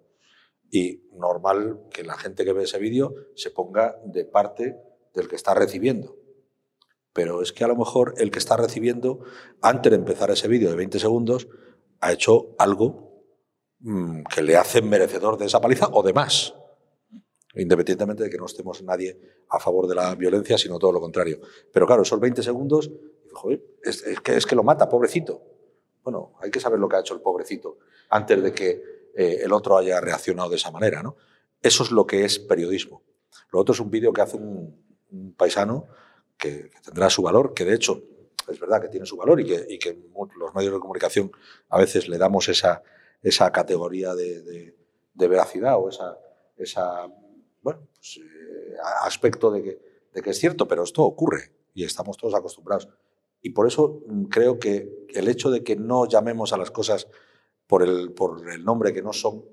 [0.71, 4.76] Y normal que la gente que ve ese vídeo se ponga de parte
[5.13, 6.17] del que está recibiendo.
[7.13, 9.19] pero es que a lo mejor el que está recibiendo,
[9.61, 11.47] antes de empezar ese vídeo de 20 segundos,
[12.01, 13.24] ha hecho algo
[13.82, 16.55] mm, que le hace merecedor de esa paliza o de más.
[17.56, 21.39] Independientemente de que no estemos nadie a favor de la violencia, sino todo lo contrario.
[21.72, 22.91] Pero claro, esos 20 segundos,
[23.84, 25.41] es, que, es que lo mata, pobrecito.
[26.04, 27.78] Bueno, hay que saber lo que ha hecho el pobrecito
[28.10, 31.04] antes de que eh, el otro haya reaccionado de esa manera.
[31.04, 31.16] ¿no?
[31.62, 33.04] Eso es lo que es periodismo.
[33.51, 34.84] Lo otro es un vídeo que hace un,
[35.38, 35.88] paisano
[36.38, 38.04] que, tendrá su valor, que de hecho
[38.49, 39.97] es verdad que tiene su valor y que,
[40.38, 41.32] los medios de comunicación
[41.70, 42.84] a veces le damos esa,
[43.22, 44.76] esa categoría de,
[45.14, 45.89] veracidad o
[46.58, 47.08] esa
[47.64, 49.80] bueno, pues, eh, aspecto de que,
[50.14, 52.89] de que es cierto, pero esto ocurre y estamos todos acostumbrados.
[53.41, 57.07] Y por eso mm, creo que el hecho de que no llamemos a las cosas
[57.66, 59.45] por el, por el nombre que no son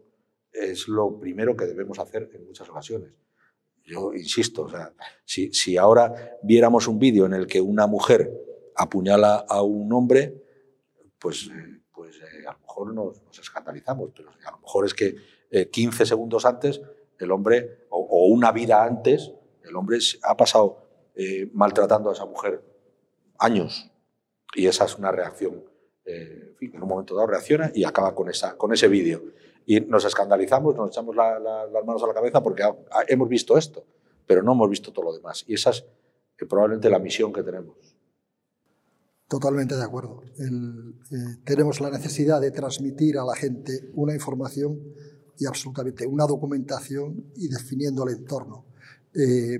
[0.52, 3.12] es lo primero que debemos hacer en muchas ocasiones.
[3.84, 4.92] Yo insisto, o sea,
[5.24, 8.30] si, si ahora viéramos un vídeo en el que una mujer
[8.76, 10.42] apuñala a un hombre,
[11.18, 11.50] pues,
[11.92, 15.16] pues eh, a lo mejor nos, escandalizamos, pero a lo mejor es que
[15.70, 16.80] 15 eh, segundos antes
[17.20, 17.86] el hombre,
[18.32, 20.78] una vida antes, el hombre ha pasado
[21.14, 22.62] eh, maltratando a esa mujer
[23.38, 23.90] años.
[24.54, 25.64] Y esa es una reacción.
[26.56, 29.22] fin, en un momento dado reacciona y acaba con, esa, con ese vídeo
[29.66, 32.64] y nos escandalizamos, nos echamos las manos a la cabeza porque
[33.06, 33.84] hemos visto esto,
[34.26, 35.44] pero no hemos visto todo lo demás.
[35.46, 35.84] Y esa es
[36.38, 37.76] eh, probablemente la misión que tenemos.
[39.28, 40.22] Totalmente de acuerdo.
[40.24, 44.80] Eh, tenemos la necesidad de transmitir a la gente una información
[45.40, 48.66] y absolutamente una documentación y definiendo el entorno.
[49.14, 49.58] Eh,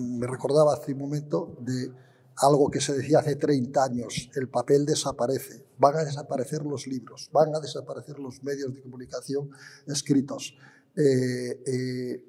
[0.00, 1.92] me recordaba hace un momento de
[2.38, 7.30] algo que se decía hace 30 años, el papel desaparece, van a desaparecer los libros,
[7.32, 9.50] van a desaparecer los medios de comunicación
[9.86, 10.56] escritos.
[10.96, 12.24] Eh, eh,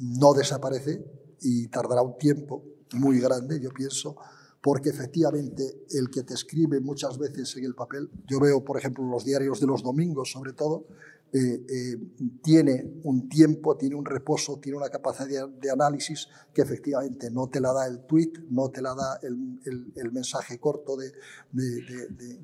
[0.00, 1.04] no desaparece
[1.42, 4.16] y tardará un tiempo muy grande, yo pienso,
[4.62, 9.04] porque efectivamente el que te escribe muchas veces en el papel, yo veo, por ejemplo,
[9.04, 10.86] los diarios de los domingos sobre todo,
[11.32, 11.96] eh, eh,
[12.42, 17.60] tiene un tiempo, tiene un reposo, tiene una capacidad de, análisis que efectivamente no te
[17.60, 21.12] la da el tweet, no te la da el, mensaje corto de,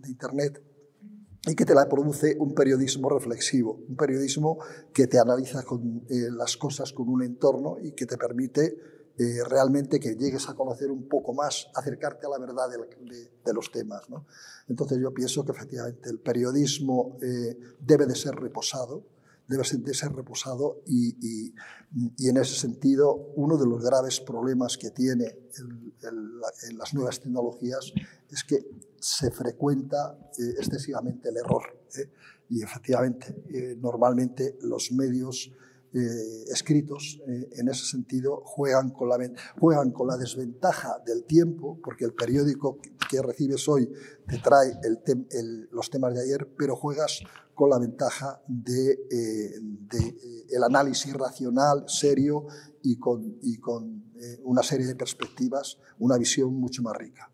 [0.07, 0.63] Internet
[1.49, 4.59] y que te la produce un periodismo reflexivo, un periodismo
[4.93, 9.43] que te analiza con, eh, las cosas con un entorno y que te permite eh,
[9.49, 14.11] realmente que llegues a conocer un poco más, acercarte a la verdad de, los temas.
[14.11, 14.27] ¿no?
[14.69, 19.07] Entonces yo pienso que efectivamente el periodismo eh, debe de ser reposado,
[19.49, 24.91] debe de ser reposado y, y, en ese sentido uno de los graves problemas que
[24.91, 25.25] tiene
[26.03, 27.93] en las nuevas tecnologías
[28.29, 28.59] es que
[29.01, 31.63] se frecuenta eh, excesivamente el error.
[32.51, 33.35] Y efectivamente,
[33.81, 35.51] normalmente los medios
[35.99, 39.17] eh, escritos eh, en ese sentido juegan con, la,
[39.59, 42.79] juegan con la desventaja del tiempo, porque el periódico
[43.09, 43.91] que recibes hoy
[44.29, 47.21] te trae el los temas de ayer, pero juegas
[47.55, 49.53] con la ventaja de, eh,
[50.51, 52.47] el análisis racional, serio
[52.83, 54.05] y con, y con
[54.45, 57.31] una serie de perspectivas, una visión mucho más rica.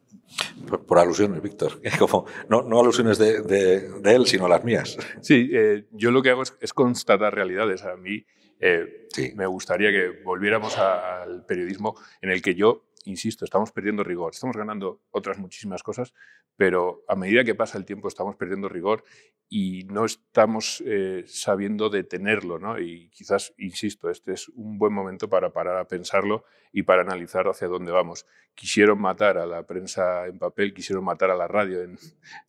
[0.86, 1.80] Por, alusiones, Víctor.
[1.98, 4.96] Como, no, no alusiones de, de, él, sino las mías.
[5.20, 5.50] Sí,
[5.90, 7.82] yo lo que hago es, es constatar realidades.
[7.82, 8.24] A mí
[8.62, 9.32] eh, sí.
[9.34, 14.56] Me gustaría que volviéramos al periodismo en el que yo, insisto, estamos perdiendo rigor, estamos
[14.56, 16.14] ganando otras muchísimas cosas,
[16.56, 19.02] pero a medida que pasa el tiempo estamos perdiendo rigor
[19.48, 22.60] y no estamos eh, sabiendo detenerlo.
[22.60, 22.78] ¿no?
[22.78, 27.48] Y quizás, insisto, este es un buen momento para parar a pensarlo y para analizar
[27.48, 28.26] hacia dónde vamos.
[28.54, 31.98] Quisieron matar a la prensa en papel, quisieron matar a la radio en,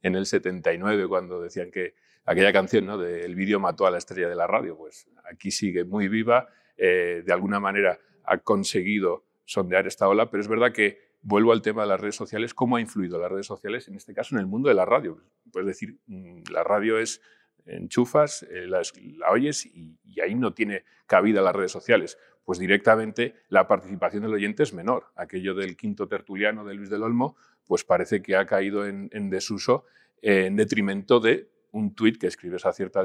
[0.04, 1.96] en el 79 cuando decían que
[2.26, 2.98] aquella canción ¿no?
[2.98, 6.48] de El vídeo mató a la estrella de la radio, pues aquí sigue muy viva,
[6.78, 11.62] eh, de alguna manera ha conseguido sondear esta ola, pero es verdad que vuelvo al
[11.62, 14.40] tema de las redes sociales, cómo ha influido las redes sociales, en este caso en
[14.40, 15.22] el mundo de la radio.
[15.52, 17.22] Puedes decir, mm, la radio es
[17.66, 18.82] enchufas, eh, la,
[19.32, 22.18] oyes y, ahí no tiene cabida las redes sociales.
[22.44, 25.06] Pues directamente la participación del oyente es menor.
[25.16, 29.86] Aquello del quinto tertuliano de Luis del Olmo, pues parece que ha caído en, desuso
[30.22, 33.04] en detrimento de un tuit que escribes a cierta,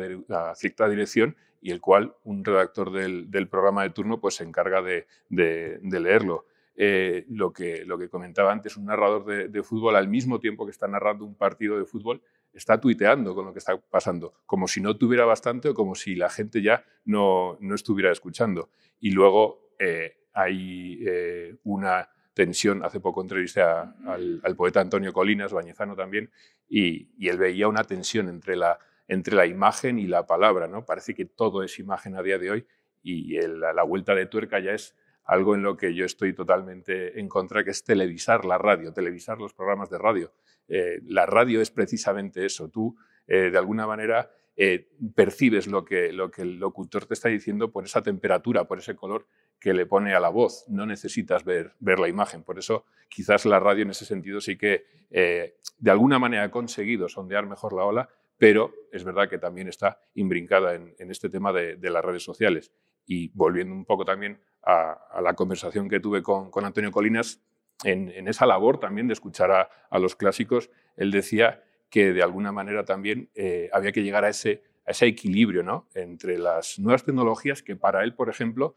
[0.55, 5.07] cierta dirección y el cual un redactor del, programa de turno pues, se encarga de,
[5.31, 6.47] leerlo.
[6.81, 10.71] Eh, lo, que, lo que comentaba antes, un narrador de, fútbol al mismo tiempo que
[10.71, 14.81] está narrando un partido de fútbol, está tuiteando con lo que está pasando, como si
[14.81, 18.71] no tuviera bastante o como si la gente ya no, no estuviera escuchando.
[19.01, 22.09] Y luego eh, hay eh, una
[22.39, 22.85] tensión.
[22.85, 26.31] Hace poco entrevisté al, poeta Antonio Colinas, bañezano también,
[26.69, 28.79] y, él veía una tensión entre la,
[29.09, 30.69] entre la imagen y la palabra.
[30.69, 30.85] ¿no?
[30.85, 32.67] Parece que todo es imagen a día de hoy
[33.03, 37.29] y la, vuelta de tuerca ya es algo en lo que yo estoy totalmente en
[37.29, 40.33] contra, que es televisar la radio, televisar los programas de radio.
[40.69, 42.69] Eh, la radio es precisamente eso.
[42.69, 47.29] Tú, eh, de alguna manera, eh, percibes lo que, lo que el locutor te está
[47.29, 49.27] diciendo por esa temperatura, por ese color
[49.61, 50.65] que le pone a la voz.
[50.69, 52.43] No necesitas ver, ver la imagen.
[52.43, 57.09] Por eso, quizás la radio en ese sentido sí que de alguna manera ha conseguido
[57.09, 61.77] sondear mejor la ola, pero es verdad que también está imbrincada en, este tema de,
[61.91, 62.73] las redes sociales.
[63.05, 67.43] Y volviendo un poco también a, la conversación que tuve con, Antonio Colinas,
[67.85, 69.51] en, esa labor también de escuchar
[69.91, 74.29] a, los clásicos, él decía que de alguna manera también eh, había que llegar a
[74.29, 75.89] ese, a ese equilibrio ¿no?
[75.95, 78.77] entre las nuevas tecnologías que para él, por ejemplo,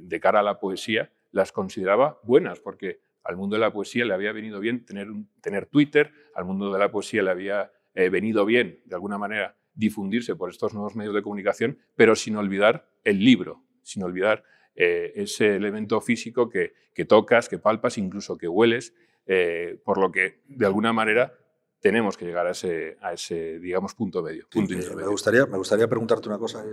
[0.00, 4.14] de cara a la poesía, las consideraba buenas, porque al mundo de la poesía le
[4.14, 5.08] había venido bien tener,
[5.42, 9.56] tener Twitter, al mundo de la poesía le había eh, venido bien, de alguna manera,
[9.74, 14.44] difundirse por estos nuevos medios de comunicación, pero sin olvidar el libro, sin olvidar
[14.74, 16.72] eh, ese elemento físico que,
[17.06, 18.94] tocas, que palpas, incluso que hueles,
[19.26, 21.34] eh, por lo que, de alguna manera,
[21.80, 24.46] tenemos que llegar a ese, a ese digamos, punto medio.
[24.54, 26.64] me, gustaría, me gustaría preguntarte una cosa.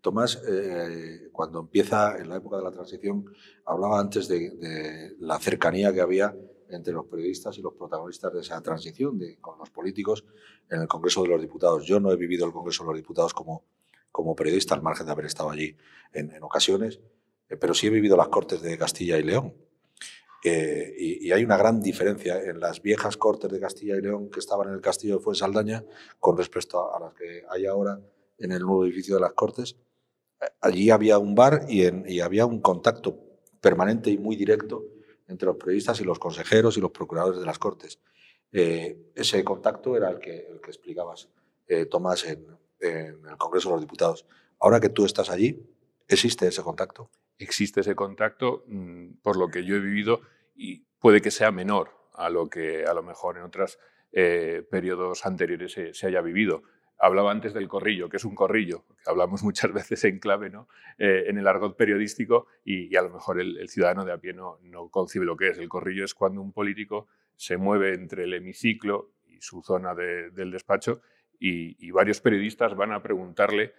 [0.00, 0.40] Tomás,
[1.32, 3.24] cuando empieza en la época de la transición,
[3.64, 6.32] hablaba antes de la cercanía que había
[6.70, 10.24] entre los periodistas y los protagonistas de esa transición de, con los políticos
[10.70, 11.84] en el Congreso de los Diputados.
[11.84, 13.64] Yo no he vivido el Congreso de los Diputados como,
[14.10, 15.76] como periodista, al margen de haber estado allí
[16.12, 17.00] en, en ocasiones,
[17.48, 19.54] eh, pero sí he vivido las Cortes de Castilla y León.
[20.44, 24.40] Eh, y, hay una gran diferencia en las viejas Cortes de Castilla y León que
[24.40, 25.84] estaban en el Castillo de Fuensaldaña
[26.20, 28.00] con respecto a, las que hay ahora
[28.38, 29.76] en el nuevo edificio de las Cortes.
[30.60, 33.18] Allí había un bar y, había un contacto
[33.60, 34.84] permanente y muy directo
[35.26, 37.98] entre los periodistas y los consejeros y los procuradores de las Cortes.
[38.52, 41.28] Eh, ese contacto era el que, el que explicabas,
[41.66, 42.46] eh, Tomás, en,
[42.78, 44.26] el Congreso de los Diputados.
[44.60, 45.66] Ahora que tú estás allí,
[46.06, 47.10] ¿existe ese contacto?
[47.38, 50.20] Existe ese contacto, mm, por lo que yo he vivido,
[50.54, 53.78] y puede que sea menor a lo que a lo mejor en otros
[54.12, 56.62] eh, periodos anteriores se haya vivido
[56.98, 60.68] hablaba antes del corrillo, que es un corrillo, que hablamos muchas veces en clave, ¿no?
[60.98, 64.58] Eh, en el argot periodístico y, a lo mejor el, ciudadano de a pie no,
[64.62, 65.58] no, concibe lo que es.
[65.58, 70.50] El corrillo es cuando un político se mueve entre el hemiciclo y su zona del
[70.50, 71.02] despacho
[71.38, 73.74] y, varios periodistas van a preguntarle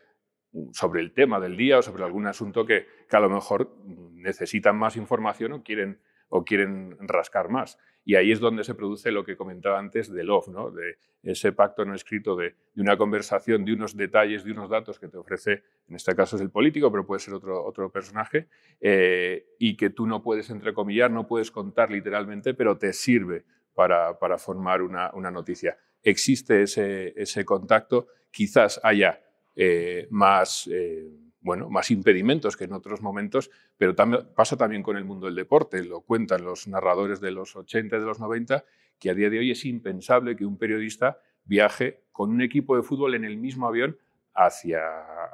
[0.74, 3.76] sobre el tema del día o sobre algún asunto que, que a lo mejor
[4.14, 5.99] necesitan más información o quieren
[6.30, 7.78] o quieren rascar más.
[8.03, 10.72] Y ahí es donde se produce lo que comentaba antes del off, ¿no?
[10.72, 15.08] de ese pacto no escrito de, una conversación, de unos detalles, de unos datos que
[15.08, 18.47] te ofrece, en este caso es el político, pero puede ser otro, otro personaje,
[18.80, 23.43] eh, y que tú no puedes entrecomillar, no puedes contar literalmente, pero te sirve
[23.74, 25.78] para, para formar una, una, noticia.
[26.01, 29.22] Existe ese, ese contacto, quizás haya
[29.58, 30.70] eh, más...
[30.72, 33.95] Eh, bueno, más impedimentos que en otros momentos, pero
[34.36, 35.82] pasa también con el mundo del deporte.
[35.86, 38.66] Lo cuentan los narradores de los 80 y de los 90,
[38.99, 42.84] que a día de hoy es impensable que un periodista viaje con un equipo de
[42.84, 43.97] fútbol en el mismo avión
[44.34, 44.82] hacia,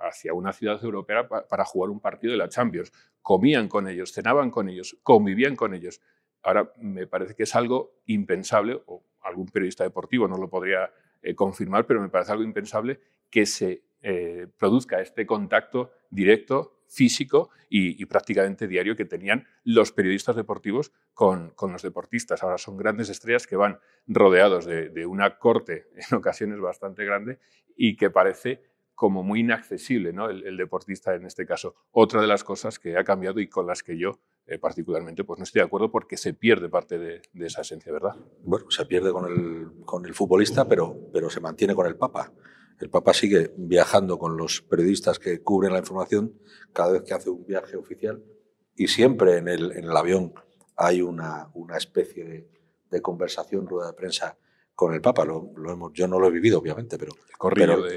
[0.07, 2.91] hacia una ciudad europea para jugar un partido de la Champions.
[3.21, 5.99] Comían con ellos, cenaban con ellos, convivían con ellos.
[6.43, 11.33] Ahora me parece que es algo impensable, o algún periodista deportivo no lo podría eh,
[11.33, 12.99] confirmar, pero me parece algo impensable
[13.29, 20.35] que se eh, produzca este contacto directo, físico y, prácticamente diario que tenían los periodistas
[20.35, 22.43] deportivos con, los deportistas.
[22.43, 27.39] Ahora son grandes estrellas que van rodeados de, una corte en ocasiones bastante grande
[27.77, 28.61] y que parece
[28.93, 30.29] como muy inaccesible ¿no?
[30.29, 31.73] el, deportista en este caso.
[31.91, 35.39] Otra de las cosas que ha cambiado y con las que yo eh, particularmente pues
[35.39, 38.17] no estoy de acuerdo porque se pierde parte de, esa esencia, ¿verdad?
[38.43, 42.33] Bueno, se pierde con el, con el futbolista, pero, pero se mantiene con el Papa.
[42.79, 46.33] El Papa sigue viajando con los periodistas que cubren la información
[46.73, 48.23] cada vez que hace un viaje oficial
[48.75, 50.33] y siempre en el, en el avión
[50.75, 52.47] hay una, una especie
[52.89, 54.37] de, conversación, rueda de prensa
[54.75, 55.25] con el Papa.
[55.25, 57.13] Lo, lo hemos, yo no lo he vivido, obviamente, pero,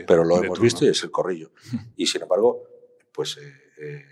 [0.06, 1.52] pero, lo hemos visto y es el corrillo.
[1.96, 2.62] Y sin embargo,
[3.12, 4.04] pues eh, eh,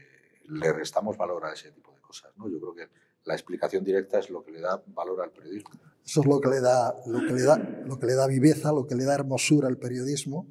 [0.48, 2.32] le restamos valor a ese tipo de cosas.
[2.36, 2.48] ¿no?
[2.48, 2.88] Yo creo que
[3.24, 5.70] la explicación directa es lo que le da valor al periodismo.
[6.04, 7.56] Eso es lo que le da, lo que le da,
[7.86, 10.46] lo que le da viveza, lo que le da hermosura al periodismo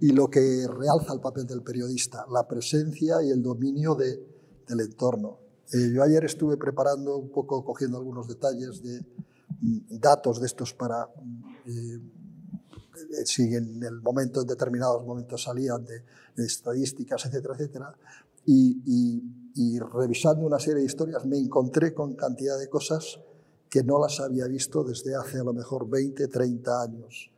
[0.00, 4.20] y lo que realza el papel del periodista, la presencia y el dominio de,
[4.68, 5.38] del entorno.
[5.72, 9.00] Eh, yo ayer estuve preparando un poco, cogiendo algunos detalles de
[9.60, 11.08] mm, datos de estos para
[11.66, 11.98] eh,
[12.94, 14.00] eh, si en el
[14.46, 16.04] determinados momentos salían de,
[16.44, 17.94] estadísticas, etcétera, etcétera,
[18.46, 23.20] y, revisando una serie de historias me encontré con cantidad de cosas
[23.68, 27.30] que no las había visto desde hace a lo mejor 20, 30 años.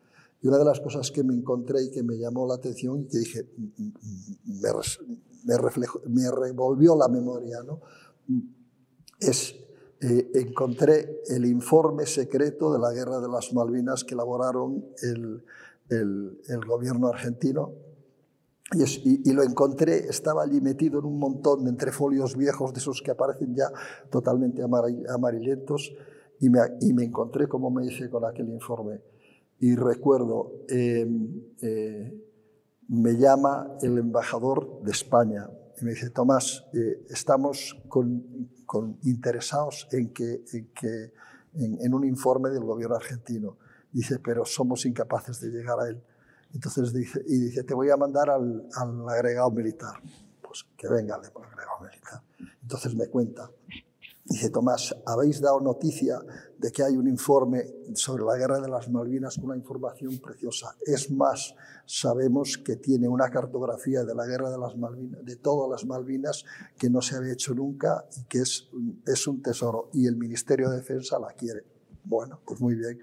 [0.42, 3.04] Y una de las cosas que me encontré y que me llamó la atención y
[3.06, 3.46] que dije,
[4.44, 4.70] me,
[5.44, 7.80] me, reflejo, me revolvió la memoria, ¿no?
[9.20, 9.54] es,
[10.00, 15.42] eh, encontré el informe secreto de la Guerra de las Malvinas que elaboraron el,
[15.88, 17.72] el, gobierno argentino
[18.72, 22.80] y, y, lo encontré, estaba allí metido en un montón de entre folios viejos de
[22.80, 23.70] esos que aparecen ya
[24.10, 25.94] totalmente amarillentos
[26.40, 29.00] y me, y me encontré como me hice con aquel informe.
[29.60, 32.20] Y recuerdo, em, eh,
[32.88, 35.48] me llama el embajador de España
[35.80, 41.12] y me dice, Tomás, eh, estamos con, con interesados en, que, en, que,
[41.54, 43.58] en, un informe del gobierno argentino.
[43.92, 46.02] Dice, pero somos incapaces de llegar a él.
[46.54, 48.68] Entonces dice, y dice, te voy a mandar al,
[49.08, 49.94] agregado militar.
[50.40, 52.22] Pues que venga el agregado militar.
[52.62, 53.50] Entonces me cuenta.
[54.26, 56.18] Dice, Tomás, habéis dado noticia
[56.56, 57.62] de que hay un informe
[57.94, 60.74] sobre la guerra de las Malvinas con una información preciosa.
[60.86, 65.70] Es más, sabemos que tiene una cartografía de la guerra de las Malvinas, de todas
[65.70, 66.44] las Malvinas,
[66.78, 68.70] que no se había hecho nunca y que es,
[69.06, 69.90] es un tesoro.
[69.92, 71.64] Y el Ministerio de Defensa la quiere.
[72.04, 72.98] Bueno, pues muy bien.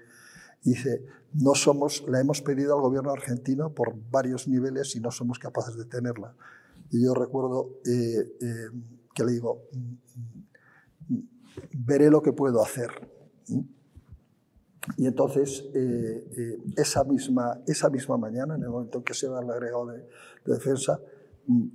[0.62, 1.04] Dice,
[1.34, 5.76] no somos, la hemos pedido al gobierno argentino por varios niveles y no somos capaces
[5.76, 6.34] de tenerla.
[6.90, 8.70] Y yo recuerdo eh, eh,
[9.14, 9.62] que le digo,
[11.72, 12.90] veré lo que puedo hacer.
[14.96, 19.28] Y entonces, eh, eh, esa, misma, esa misma mañana, en el momento en que se
[19.28, 20.04] va el agregado de,
[20.44, 21.00] defensa,
[21.46, 21.66] mm,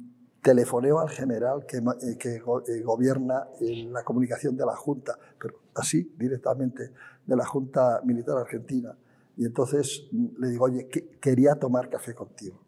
[0.41, 2.39] telefoneo al general que, eh, que
[2.81, 6.91] gobierna la comunicación de la Junta, pero así, directamente,
[7.27, 8.97] de la Junta Militar Argentina.
[9.35, 10.87] Y entonces le digo, oye,
[11.21, 12.59] quería tomar café contigo.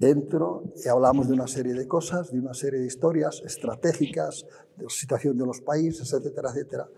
[0.00, 4.84] Entro y hablamos de una serie de cosas, de una serie de historias estratégicas, de
[4.84, 6.88] la situación de los países, etcétera, etcétera.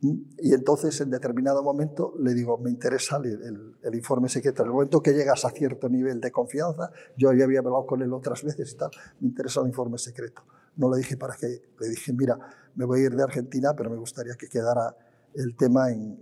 [0.00, 4.62] Y entonces, en determinado momento, le digo, me interesa el, el, informe secreto.
[4.62, 8.00] En el momento que llegas a cierto nivel de confianza, yo ya había hablado con
[8.02, 10.42] él otras veces y tal, me interesa el informe secreto.
[10.76, 11.48] No le dije para qué,
[11.80, 12.38] le dije, mira,
[12.76, 14.94] me voy a ir de Argentina, pero me gustaría que quedara
[15.34, 16.18] el tema en,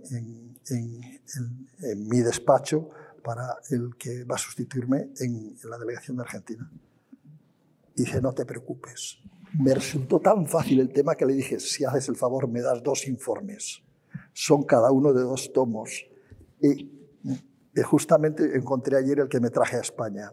[1.97, 2.89] mi despacho
[3.23, 6.69] para el que va a sustituirme en, la delegación de Argentina.
[7.95, 9.19] dice, no te preocupes.
[9.59, 12.83] Me resultó tan fácil el tema que le dije, si haces el favor, me das
[12.83, 13.81] dos informes.
[14.33, 16.05] Son cada uno de dos tomos.
[16.61, 16.91] Y,
[17.83, 20.31] justamente encontré ayer el que me traje a España.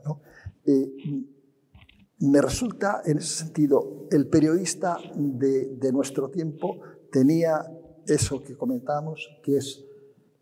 [2.18, 6.80] me resulta, en ese sentido, el periodista de nuestro tiempo
[7.12, 7.64] tenía
[8.06, 9.84] eso que comentábamos, que es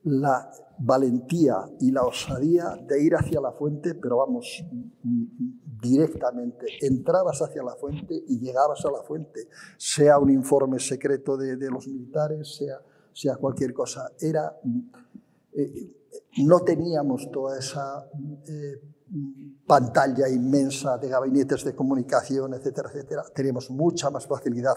[0.05, 4.65] la valentía y la osadía de ir hacia la fuente, pero vamos,
[5.81, 6.67] directamente.
[6.81, 11.87] Entrabas hacia la fuente y llegabas a la fuente, sea un informe secreto de, los
[11.87, 12.81] militares, sea,
[13.13, 14.11] sea cualquier cosa.
[14.21, 14.59] Era,
[15.53, 15.93] eh,
[16.39, 18.09] no teníamos toda esa
[18.49, 18.81] eh,
[19.67, 23.23] pantalla inmensa de gabinetes de comunicación, etcétera, etcétera.
[23.35, 24.77] Teníamos mucha más facilidad.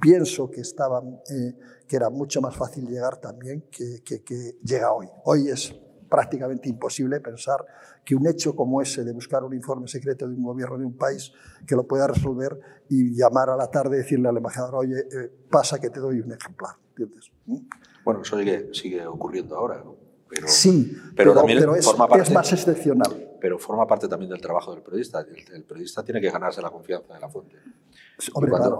[0.00, 1.20] Pienso que estaban...
[1.30, 1.56] Eh,
[1.86, 5.06] que era mucho más fácil llegar también que, que, llega hoy.
[5.24, 5.74] Hoy es
[6.08, 7.64] prácticamente imposible pensar
[8.04, 10.96] que un hecho como ese de buscar un informe secreto de un gobierno de un
[10.96, 11.32] país
[11.66, 12.58] que lo pueda resolver
[12.88, 16.20] y llamar a la tarde y decirle al embajador, oye, eh, pasa que te doy
[16.20, 16.76] un ejemplar.
[16.90, 17.30] ¿Entiendes?
[17.46, 17.58] ¿Mm?
[18.04, 19.82] Bueno, eso sigue, sigue ocurriendo ahora.
[20.28, 23.25] Pero, sí, pero, también es, forma parte, es, más excepcional.
[23.46, 25.20] Pero forma parte también del trabajo del periodista.
[25.20, 27.54] El, periodista tiene que ganarse la confianza de la fuente.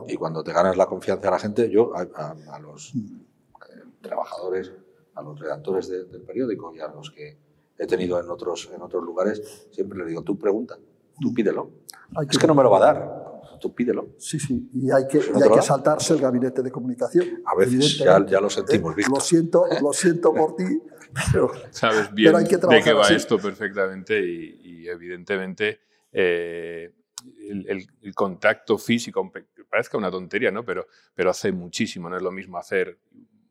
[0.08, 4.72] y, cuando, te ganas la confianza de la gente, yo a, los eh, trabajadores,
[5.14, 7.38] a los redactores del periódico y a los que
[7.78, 10.76] he tenido en otros, en otros lugares, siempre les digo, tú pregunta,
[11.20, 11.70] tú pídelo.
[12.28, 14.14] es que no me lo va a dar, tú pídelo.
[14.18, 17.42] Sí, sí, y hay que, hay que saltarse el gabinete de comunicación.
[17.44, 20.64] A veces ya, ya, lo sentimos, eh, Lo siento, lo siento por ti,
[21.32, 25.80] pero, Sabes bien de qué va esto perfectamente y, evidentemente
[26.12, 26.92] eh,
[27.50, 29.32] el, el, contacto físico,
[29.68, 30.64] parezca una tontería, ¿no?
[30.64, 32.98] Pero, pero hace muchísimo, no es lo mismo hacer,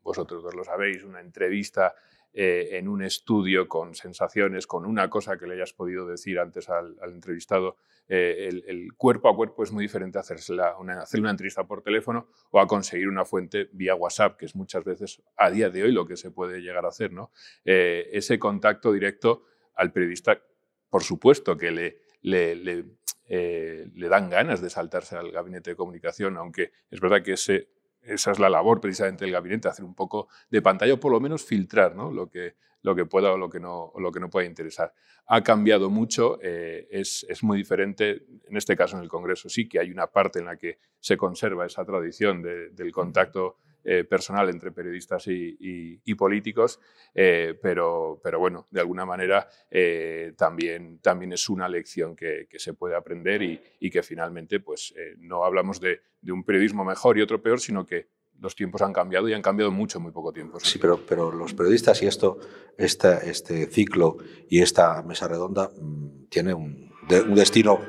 [0.02, 1.94] vosotros dos lo sabéis, una entrevista
[2.38, 6.68] eh, en un estudio con sensaciones, con una cosa que le hayas podido decir antes
[6.68, 7.78] al, entrevistado,
[8.08, 12.28] eh, el, cuerpo a cuerpo es muy diferente a una, hacer una entrevista por teléfono
[12.50, 15.92] o a conseguir una fuente vía WhatsApp, que es muchas veces a día de hoy
[15.92, 17.12] lo que se puede llegar a hacer.
[17.12, 17.32] ¿no?
[17.64, 19.44] Eh, ese contacto directo
[19.74, 20.40] al periodista,
[20.88, 26.72] por supuesto que le, le, le, dan ganas de saltarse al gabinete de comunicación, aunque
[26.90, 27.68] es verdad que ese
[28.06, 31.20] esa es la labor precisamente del gabinete, hacer un poco de pantalla o por lo
[31.20, 32.12] menos filtrar ¿no?
[32.12, 32.54] lo, que,
[32.86, 34.94] lo que pueda o lo que no, lo que no pueda interesar.
[35.26, 39.68] Ha cambiado mucho, eh, es, es, muy diferente, en este caso en el Congreso sí
[39.68, 43.56] que hay una parte en la que se conserva esa tradición del contacto
[43.88, 46.80] eh, personal entre periodistas y, políticos,
[47.14, 52.74] eh, pero, pero, bueno, de alguna manera eh, también, también es una lección que, se
[52.74, 57.60] puede aprender y, que finalmente pues, no hablamos de, un periodismo mejor y otro peor,
[57.60, 58.08] sino que
[58.40, 60.60] los tiempos han cambiado y han cambiado mucho en muy poco tiempo.
[60.60, 62.38] Sí, pero, pero los periodistas y esto,
[62.76, 64.18] este ciclo
[64.48, 67.80] y esta mesa redonda mm, tiene un, un destino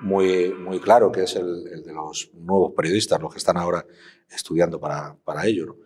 [0.00, 3.86] muy, muy claro, que es el, de los nuevos periodistas, los que están ahora
[4.28, 5.76] estudiando para, para ello.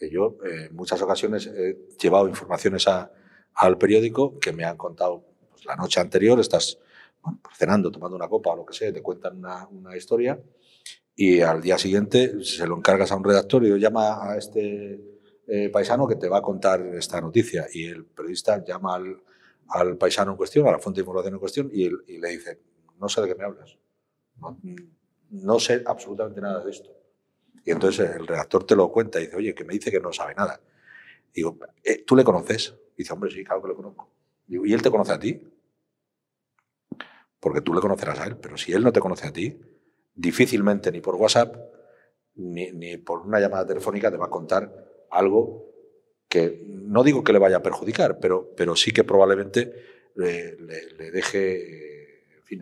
[0.00, 3.10] Yo eh, en muchas ocasiones he llevado informaciones a,
[3.54, 6.78] al periódico que me han contado pues, la noche anterior, estás
[7.22, 10.38] pues, cenando, tomando una copa o lo que sea, te cuentan una, una, historia
[11.16, 15.00] y al día siguiente se lo encargas a un redactor y lo llama a este
[15.46, 20.32] eh, paisano que te va a contar esta noticia y el periodista llama al, paisano
[20.32, 22.60] en cuestión, a la fuente de información en cuestión y, y le dice,
[22.98, 23.78] no sé de qué me hablas.
[25.30, 26.90] No, sé absolutamente nada de esto.
[27.64, 30.12] Y entonces el redactor te lo cuenta y dice, oye, que me dice que no
[30.12, 30.60] sabe nada.
[31.32, 32.74] Digo, eh, ¿tú le conoces?
[32.96, 34.10] dice, hombre, sí, claro que lo conozco.
[34.46, 35.42] ¿y él te conoce a ti?
[37.40, 39.58] Porque tú le conocerás a él, pero si él no te conoce a ti,
[40.14, 41.56] difícilmente ni por WhatsApp
[42.36, 44.72] ni, ni por una llamada telefónica te va a contar
[45.10, 45.66] algo
[46.28, 49.72] que no digo que le vaya a perjudicar, pero, pero sí que probablemente
[50.16, 51.84] le, le deje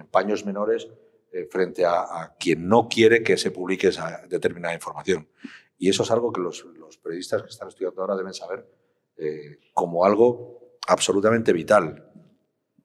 [0.01, 0.89] en paños menores
[1.33, 5.29] eh, frente a, quien no quiere que se publique esa determinada información.
[5.79, 6.65] Y eso es algo que los,
[7.03, 8.67] periodistas que están estudiando ahora deben saber
[9.17, 12.11] eh, como algo absolutamente vital.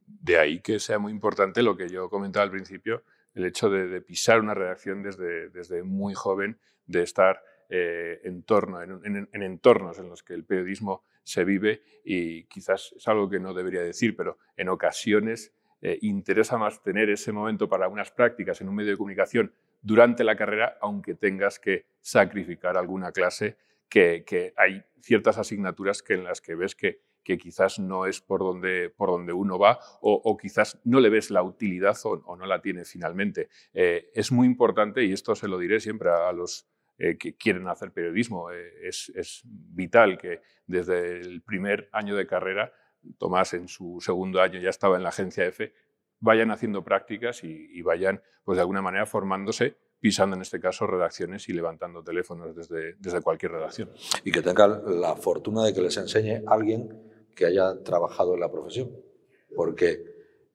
[0.06, 3.04] De ahí que sea muy importante lo que yo comentaba al principio,
[3.38, 8.82] el hecho de, pisar una redacción desde, desde muy joven, de estar eh, en, torno,
[8.82, 13.40] en, en, entornos en los que el periodismo se vive y quizás es algo que
[13.40, 18.60] no debería decir, pero en ocasiones eh, interesa más tener ese momento para unas prácticas
[18.62, 23.58] en un medio de comunicación durante la carrera, aunque tengas que sacrificar alguna clase,
[23.88, 28.40] que, hay ciertas asignaturas que en las que ves que, que quizás no es por
[28.40, 32.62] donde, por donde uno va o, quizás no le ves la utilidad o, no la
[32.62, 33.50] tiene finalmente.
[33.74, 37.68] Eh, es muy importante, y esto se lo diré siempre a, los eh, que quieren
[37.68, 42.72] hacer periodismo, es, es vital que desde el primer año de carrera
[43.18, 45.74] Tomás en su segundo año ya estaba en la agencia EFE,
[46.20, 51.50] vayan haciendo prácticas y, vayan, pues de alguna manera, formándose, pisando en este caso redacciones
[51.50, 53.92] y levantando teléfonos desde, desde cualquier redacción.
[54.24, 57.07] Y que tengan la fortuna de que les enseñe alguien
[57.38, 58.92] que haya trabajado en la profesión,
[59.56, 60.04] porque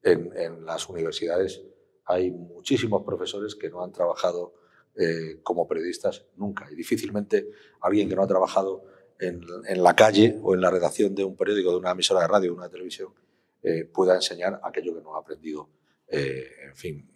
[0.02, 1.62] en, las universidades
[2.04, 4.54] hay muchísimos profesores que no han trabajado
[4.96, 7.48] eh, como periodistas nunca y difícilmente
[7.80, 8.84] alguien que no ha trabajado
[9.20, 9.40] en,
[9.80, 12.56] la calle o en la redacción de un periódico, de una emisora de radio, de
[12.56, 13.14] una televisión,
[13.62, 15.70] eh, pueda enseñar aquello que no ha aprendido,
[16.08, 17.08] eh, en fin,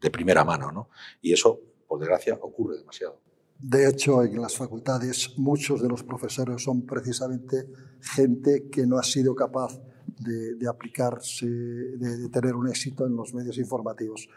[0.00, 0.70] de primera mano.
[0.70, 0.90] ¿no?
[1.20, 3.25] Y eso, por desgracia, ocurre demasiado.
[3.58, 7.66] De hecho, en las facultades muchos de los profesores son precisamente
[8.00, 9.80] gente que no ha sido capaz
[10.18, 14.28] de, aplicarse, de, tener un éxito en los medios informativos.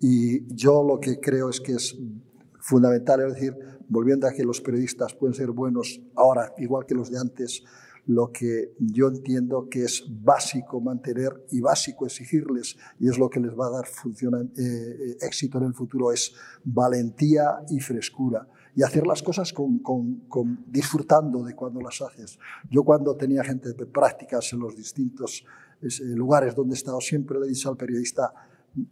[0.00, 1.96] Y yo lo que creo es que es
[2.60, 3.56] fundamental, es decir,
[3.88, 7.64] volviendo a que los periodistas pueden ser buenos ahora, igual que los de antes,
[8.06, 13.40] lo que yo entiendo que es básico mantener y básico exigirles, y es lo que
[13.40, 18.46] les va a dar eh, eh, éxito en el futuro, es valentía y frescura.
[18.78, 22.38] Y hacer las cosas con, con, disfrutando de cuando las haces.
[22.70, 25.44] Yo cuando tenía gente de prácticas en los distintos
[25.82, 28.32] eh, lugares donde he estado, siempre le he dicho al periodista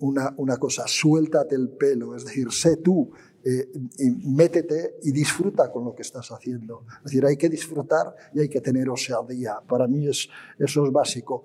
[0.01, 3.13] una, una cosa, suéltate el pelo, es decir, sé tú
[3.45, 6.85] eh, y métete y disfruta con lo que estás haciendo.
[6.99, 8.89] Es decir, hay que disfrutar y hay que tener
[9.29, 9.61] día.
[9.69, 10.29] Para mí es,
[10.59, 11.45] eso es básico.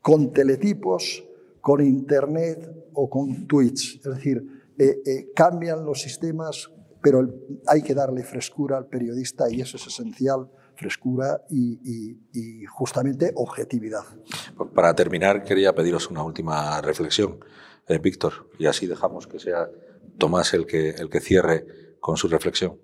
[0.00, 1.24] Con teletipos,
[1.60, 3.96] con internet o con tweets.
[3.96, 6.70] Es decir, eh, eh, cambian los sistemas,
[7.02, 7.26] pero
[7.66, 11.80] hay que darle frescura al periodista y eso es esencial frescura y,
[12.32, 14.04] y, justamente objetividad.
[14.74, 17.40] Para terminar, quería pediros una última reflexión,
[18.00, 19.68] Víctor, y así dejamos que sea
[20.18, 22.78] Tomás el que, el que cierre con su reflexión.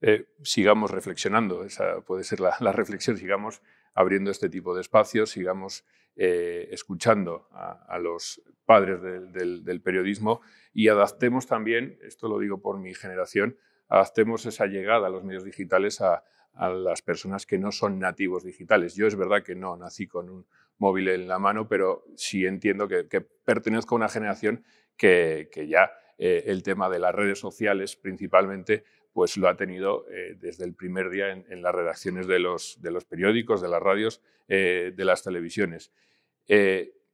[0.00, 3.62] Eh, sigamos reflexionando, esa puede ser la, reflexión, sigamos
[3.94, 5.84] abriendo este tipo de espacios, sigamos
[6.14, 10.42] eh, escuchando a, los padres del, periodismo
[10.74, 13.56] y adaptemos también, esto lo digo por mi generación,
[13.88, 16.22] adaptemos esa llegada a los medios digitales a,
[16.54, 18.94] las personas que no son nativos digitales.
[18.94, 20.46] Yo es verdad que no nací con un
[20.76, 23.04] móvil en la mano, pero sí entiendo que,
[23.44, 24.62] pertenezco a una generación
[24.98, 30.36] que, ya eh, el tema de las redes sociales principalmente, pues lo ha tenido eh,
[30.38, 34.22] desde el primer día en, las redacciones de los, de los, periódicos, de las radios,
[34.48, 35.92] eh, de las televisiones.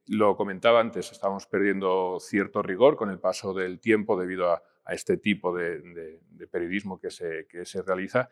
[0.07, 5.17] lo comentaba antes, estamos perdiendo cierto rigor con el paso del tiempo debido a, este
[5.17, 6.19] tipo de,
[6.51, 8.29] periodismo que se, se, realiza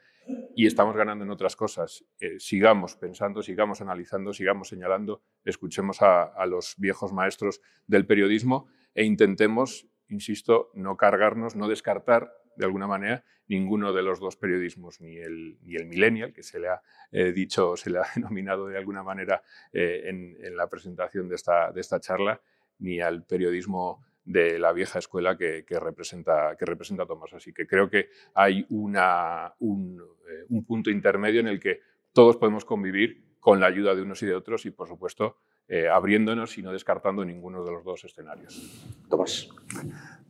[0.55, 2.05] y estamos ganando en otras cosas.
[2.19, 9.03] Eh, sigamos pensando, sigamos analizando, sigamos señalando, escuchemos a, los viejos maestros del periodismo e
[9.03, 15.17] intentemos, insisto, no cargarnos, no descartar de alguna manera ninguno de los dos periodismos, ni
[15.17, 16.81] el, ni el millennial, que se le ha
[17.11, 19.41] eh, dicho, se le ha denominado de alguna manera
[19.71, 22.41] eh, en, en, la presentación de esta, de esta charla,
[22.79, 27.33] ni al periodismo de la vieja escuela que, representa, que representa Tomás.
[27.33, 31.79] Así que creo que hay una, un, eh, un, punto intermedio en el que
[32.11, 35.37] todos podemos convivir con la ayuda de unos y de otros y, por supuesto,
[35.69, 38.85] eh, abriéndonos y no descartando ninguno de los dos escenarios.
[39.09, 39.47] Tomás.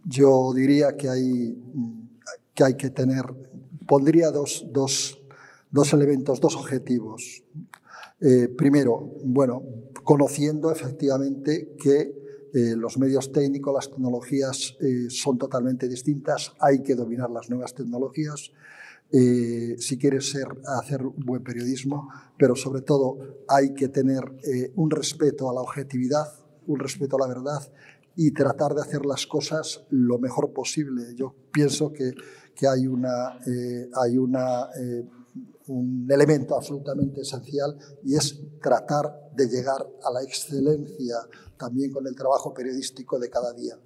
[0.06, 1.56] Yo diría que hay
[2.58, 3.24] que, hay que tener,
[3.88, 5.22] pondría dos, dos,
[5.70, 7.44] dos elementos, dos objetivos.
[8.20, 9.62] Eh, primero, bueno,
[10.04, 16.96] conociendo efectivamente que eh, los medios técnicos, las tecnologías eh, son totalmente distintas, hay que
[16.96, 18.52] dominar las nuevas tecnologías.
[19.10, 24.22] Si quieres ser, hacer buen periodismo, pero sobre todo hay que tener
[24.76, 26.26] un respeto a la objetividad,
[26.66, 27.72] un respeto a la verdad
[28.18, 31.04] y tratar de hacer las cosas lo mejor posible.
[31.16, 32.14] Yo pienso que,
[32.58, 33.40] que hay una,
[34.02, 34.68] hay una
[35.68, 41.16] un elemento absolutamente esencial y es tratar de llegar a la excelencia
[41.58, 43.78] también con el trabajo periodístico de cada día.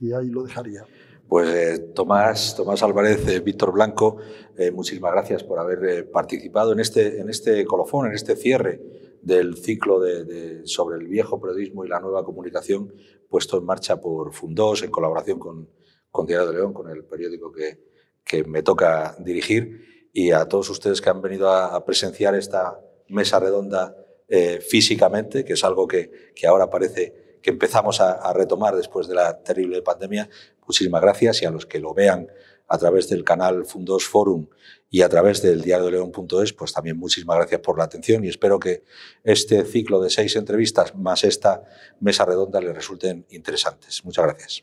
[0.00, 0.84] Y ahí lo dejaría.
[1.28, 4.18] Pues eh, Tomás, Tomás Álvarez, eh, Víctor Blanco,
[4.56, 8.80] eh, muchísimas gracias por haber participado en este, en este colofón, en este cierre
[9.22, 12.92] del ciclo de, sobre el viejo periodismo y la nueva comunicación
[13.28, 15.68] puesto en marcha por Fundos en colaboración con,
[16.12, 17.80] con Diario de León, con el periódico que,
[18.24, 23.40] que me toca dirigir, y a todos ustedes que han venido a presenciar esta mesa
[23.40, 23.96] redonda
[24.34, 29.14] eh, físicamente, que es algo que, que, ahora parece que empezamos a, retomar después de
[29.14, 30.30] la terrible pandemia.
[30.66, 32.28] Muchísimas gracias y a los que lo vean
[32.66, 34.46] a través del canal Fundos Forum
[34.88, 38.28] y a través del diario de león.es, pues también muchísimas gracias por la atención y
[38.28, 38.84] espero que
[39.22, 41.64] este ciclo de seis entrevistas más esta
[42.00, 44.02] mesa redonda les resulten interesantes.
[44.02, 44.62] Muchas gracias.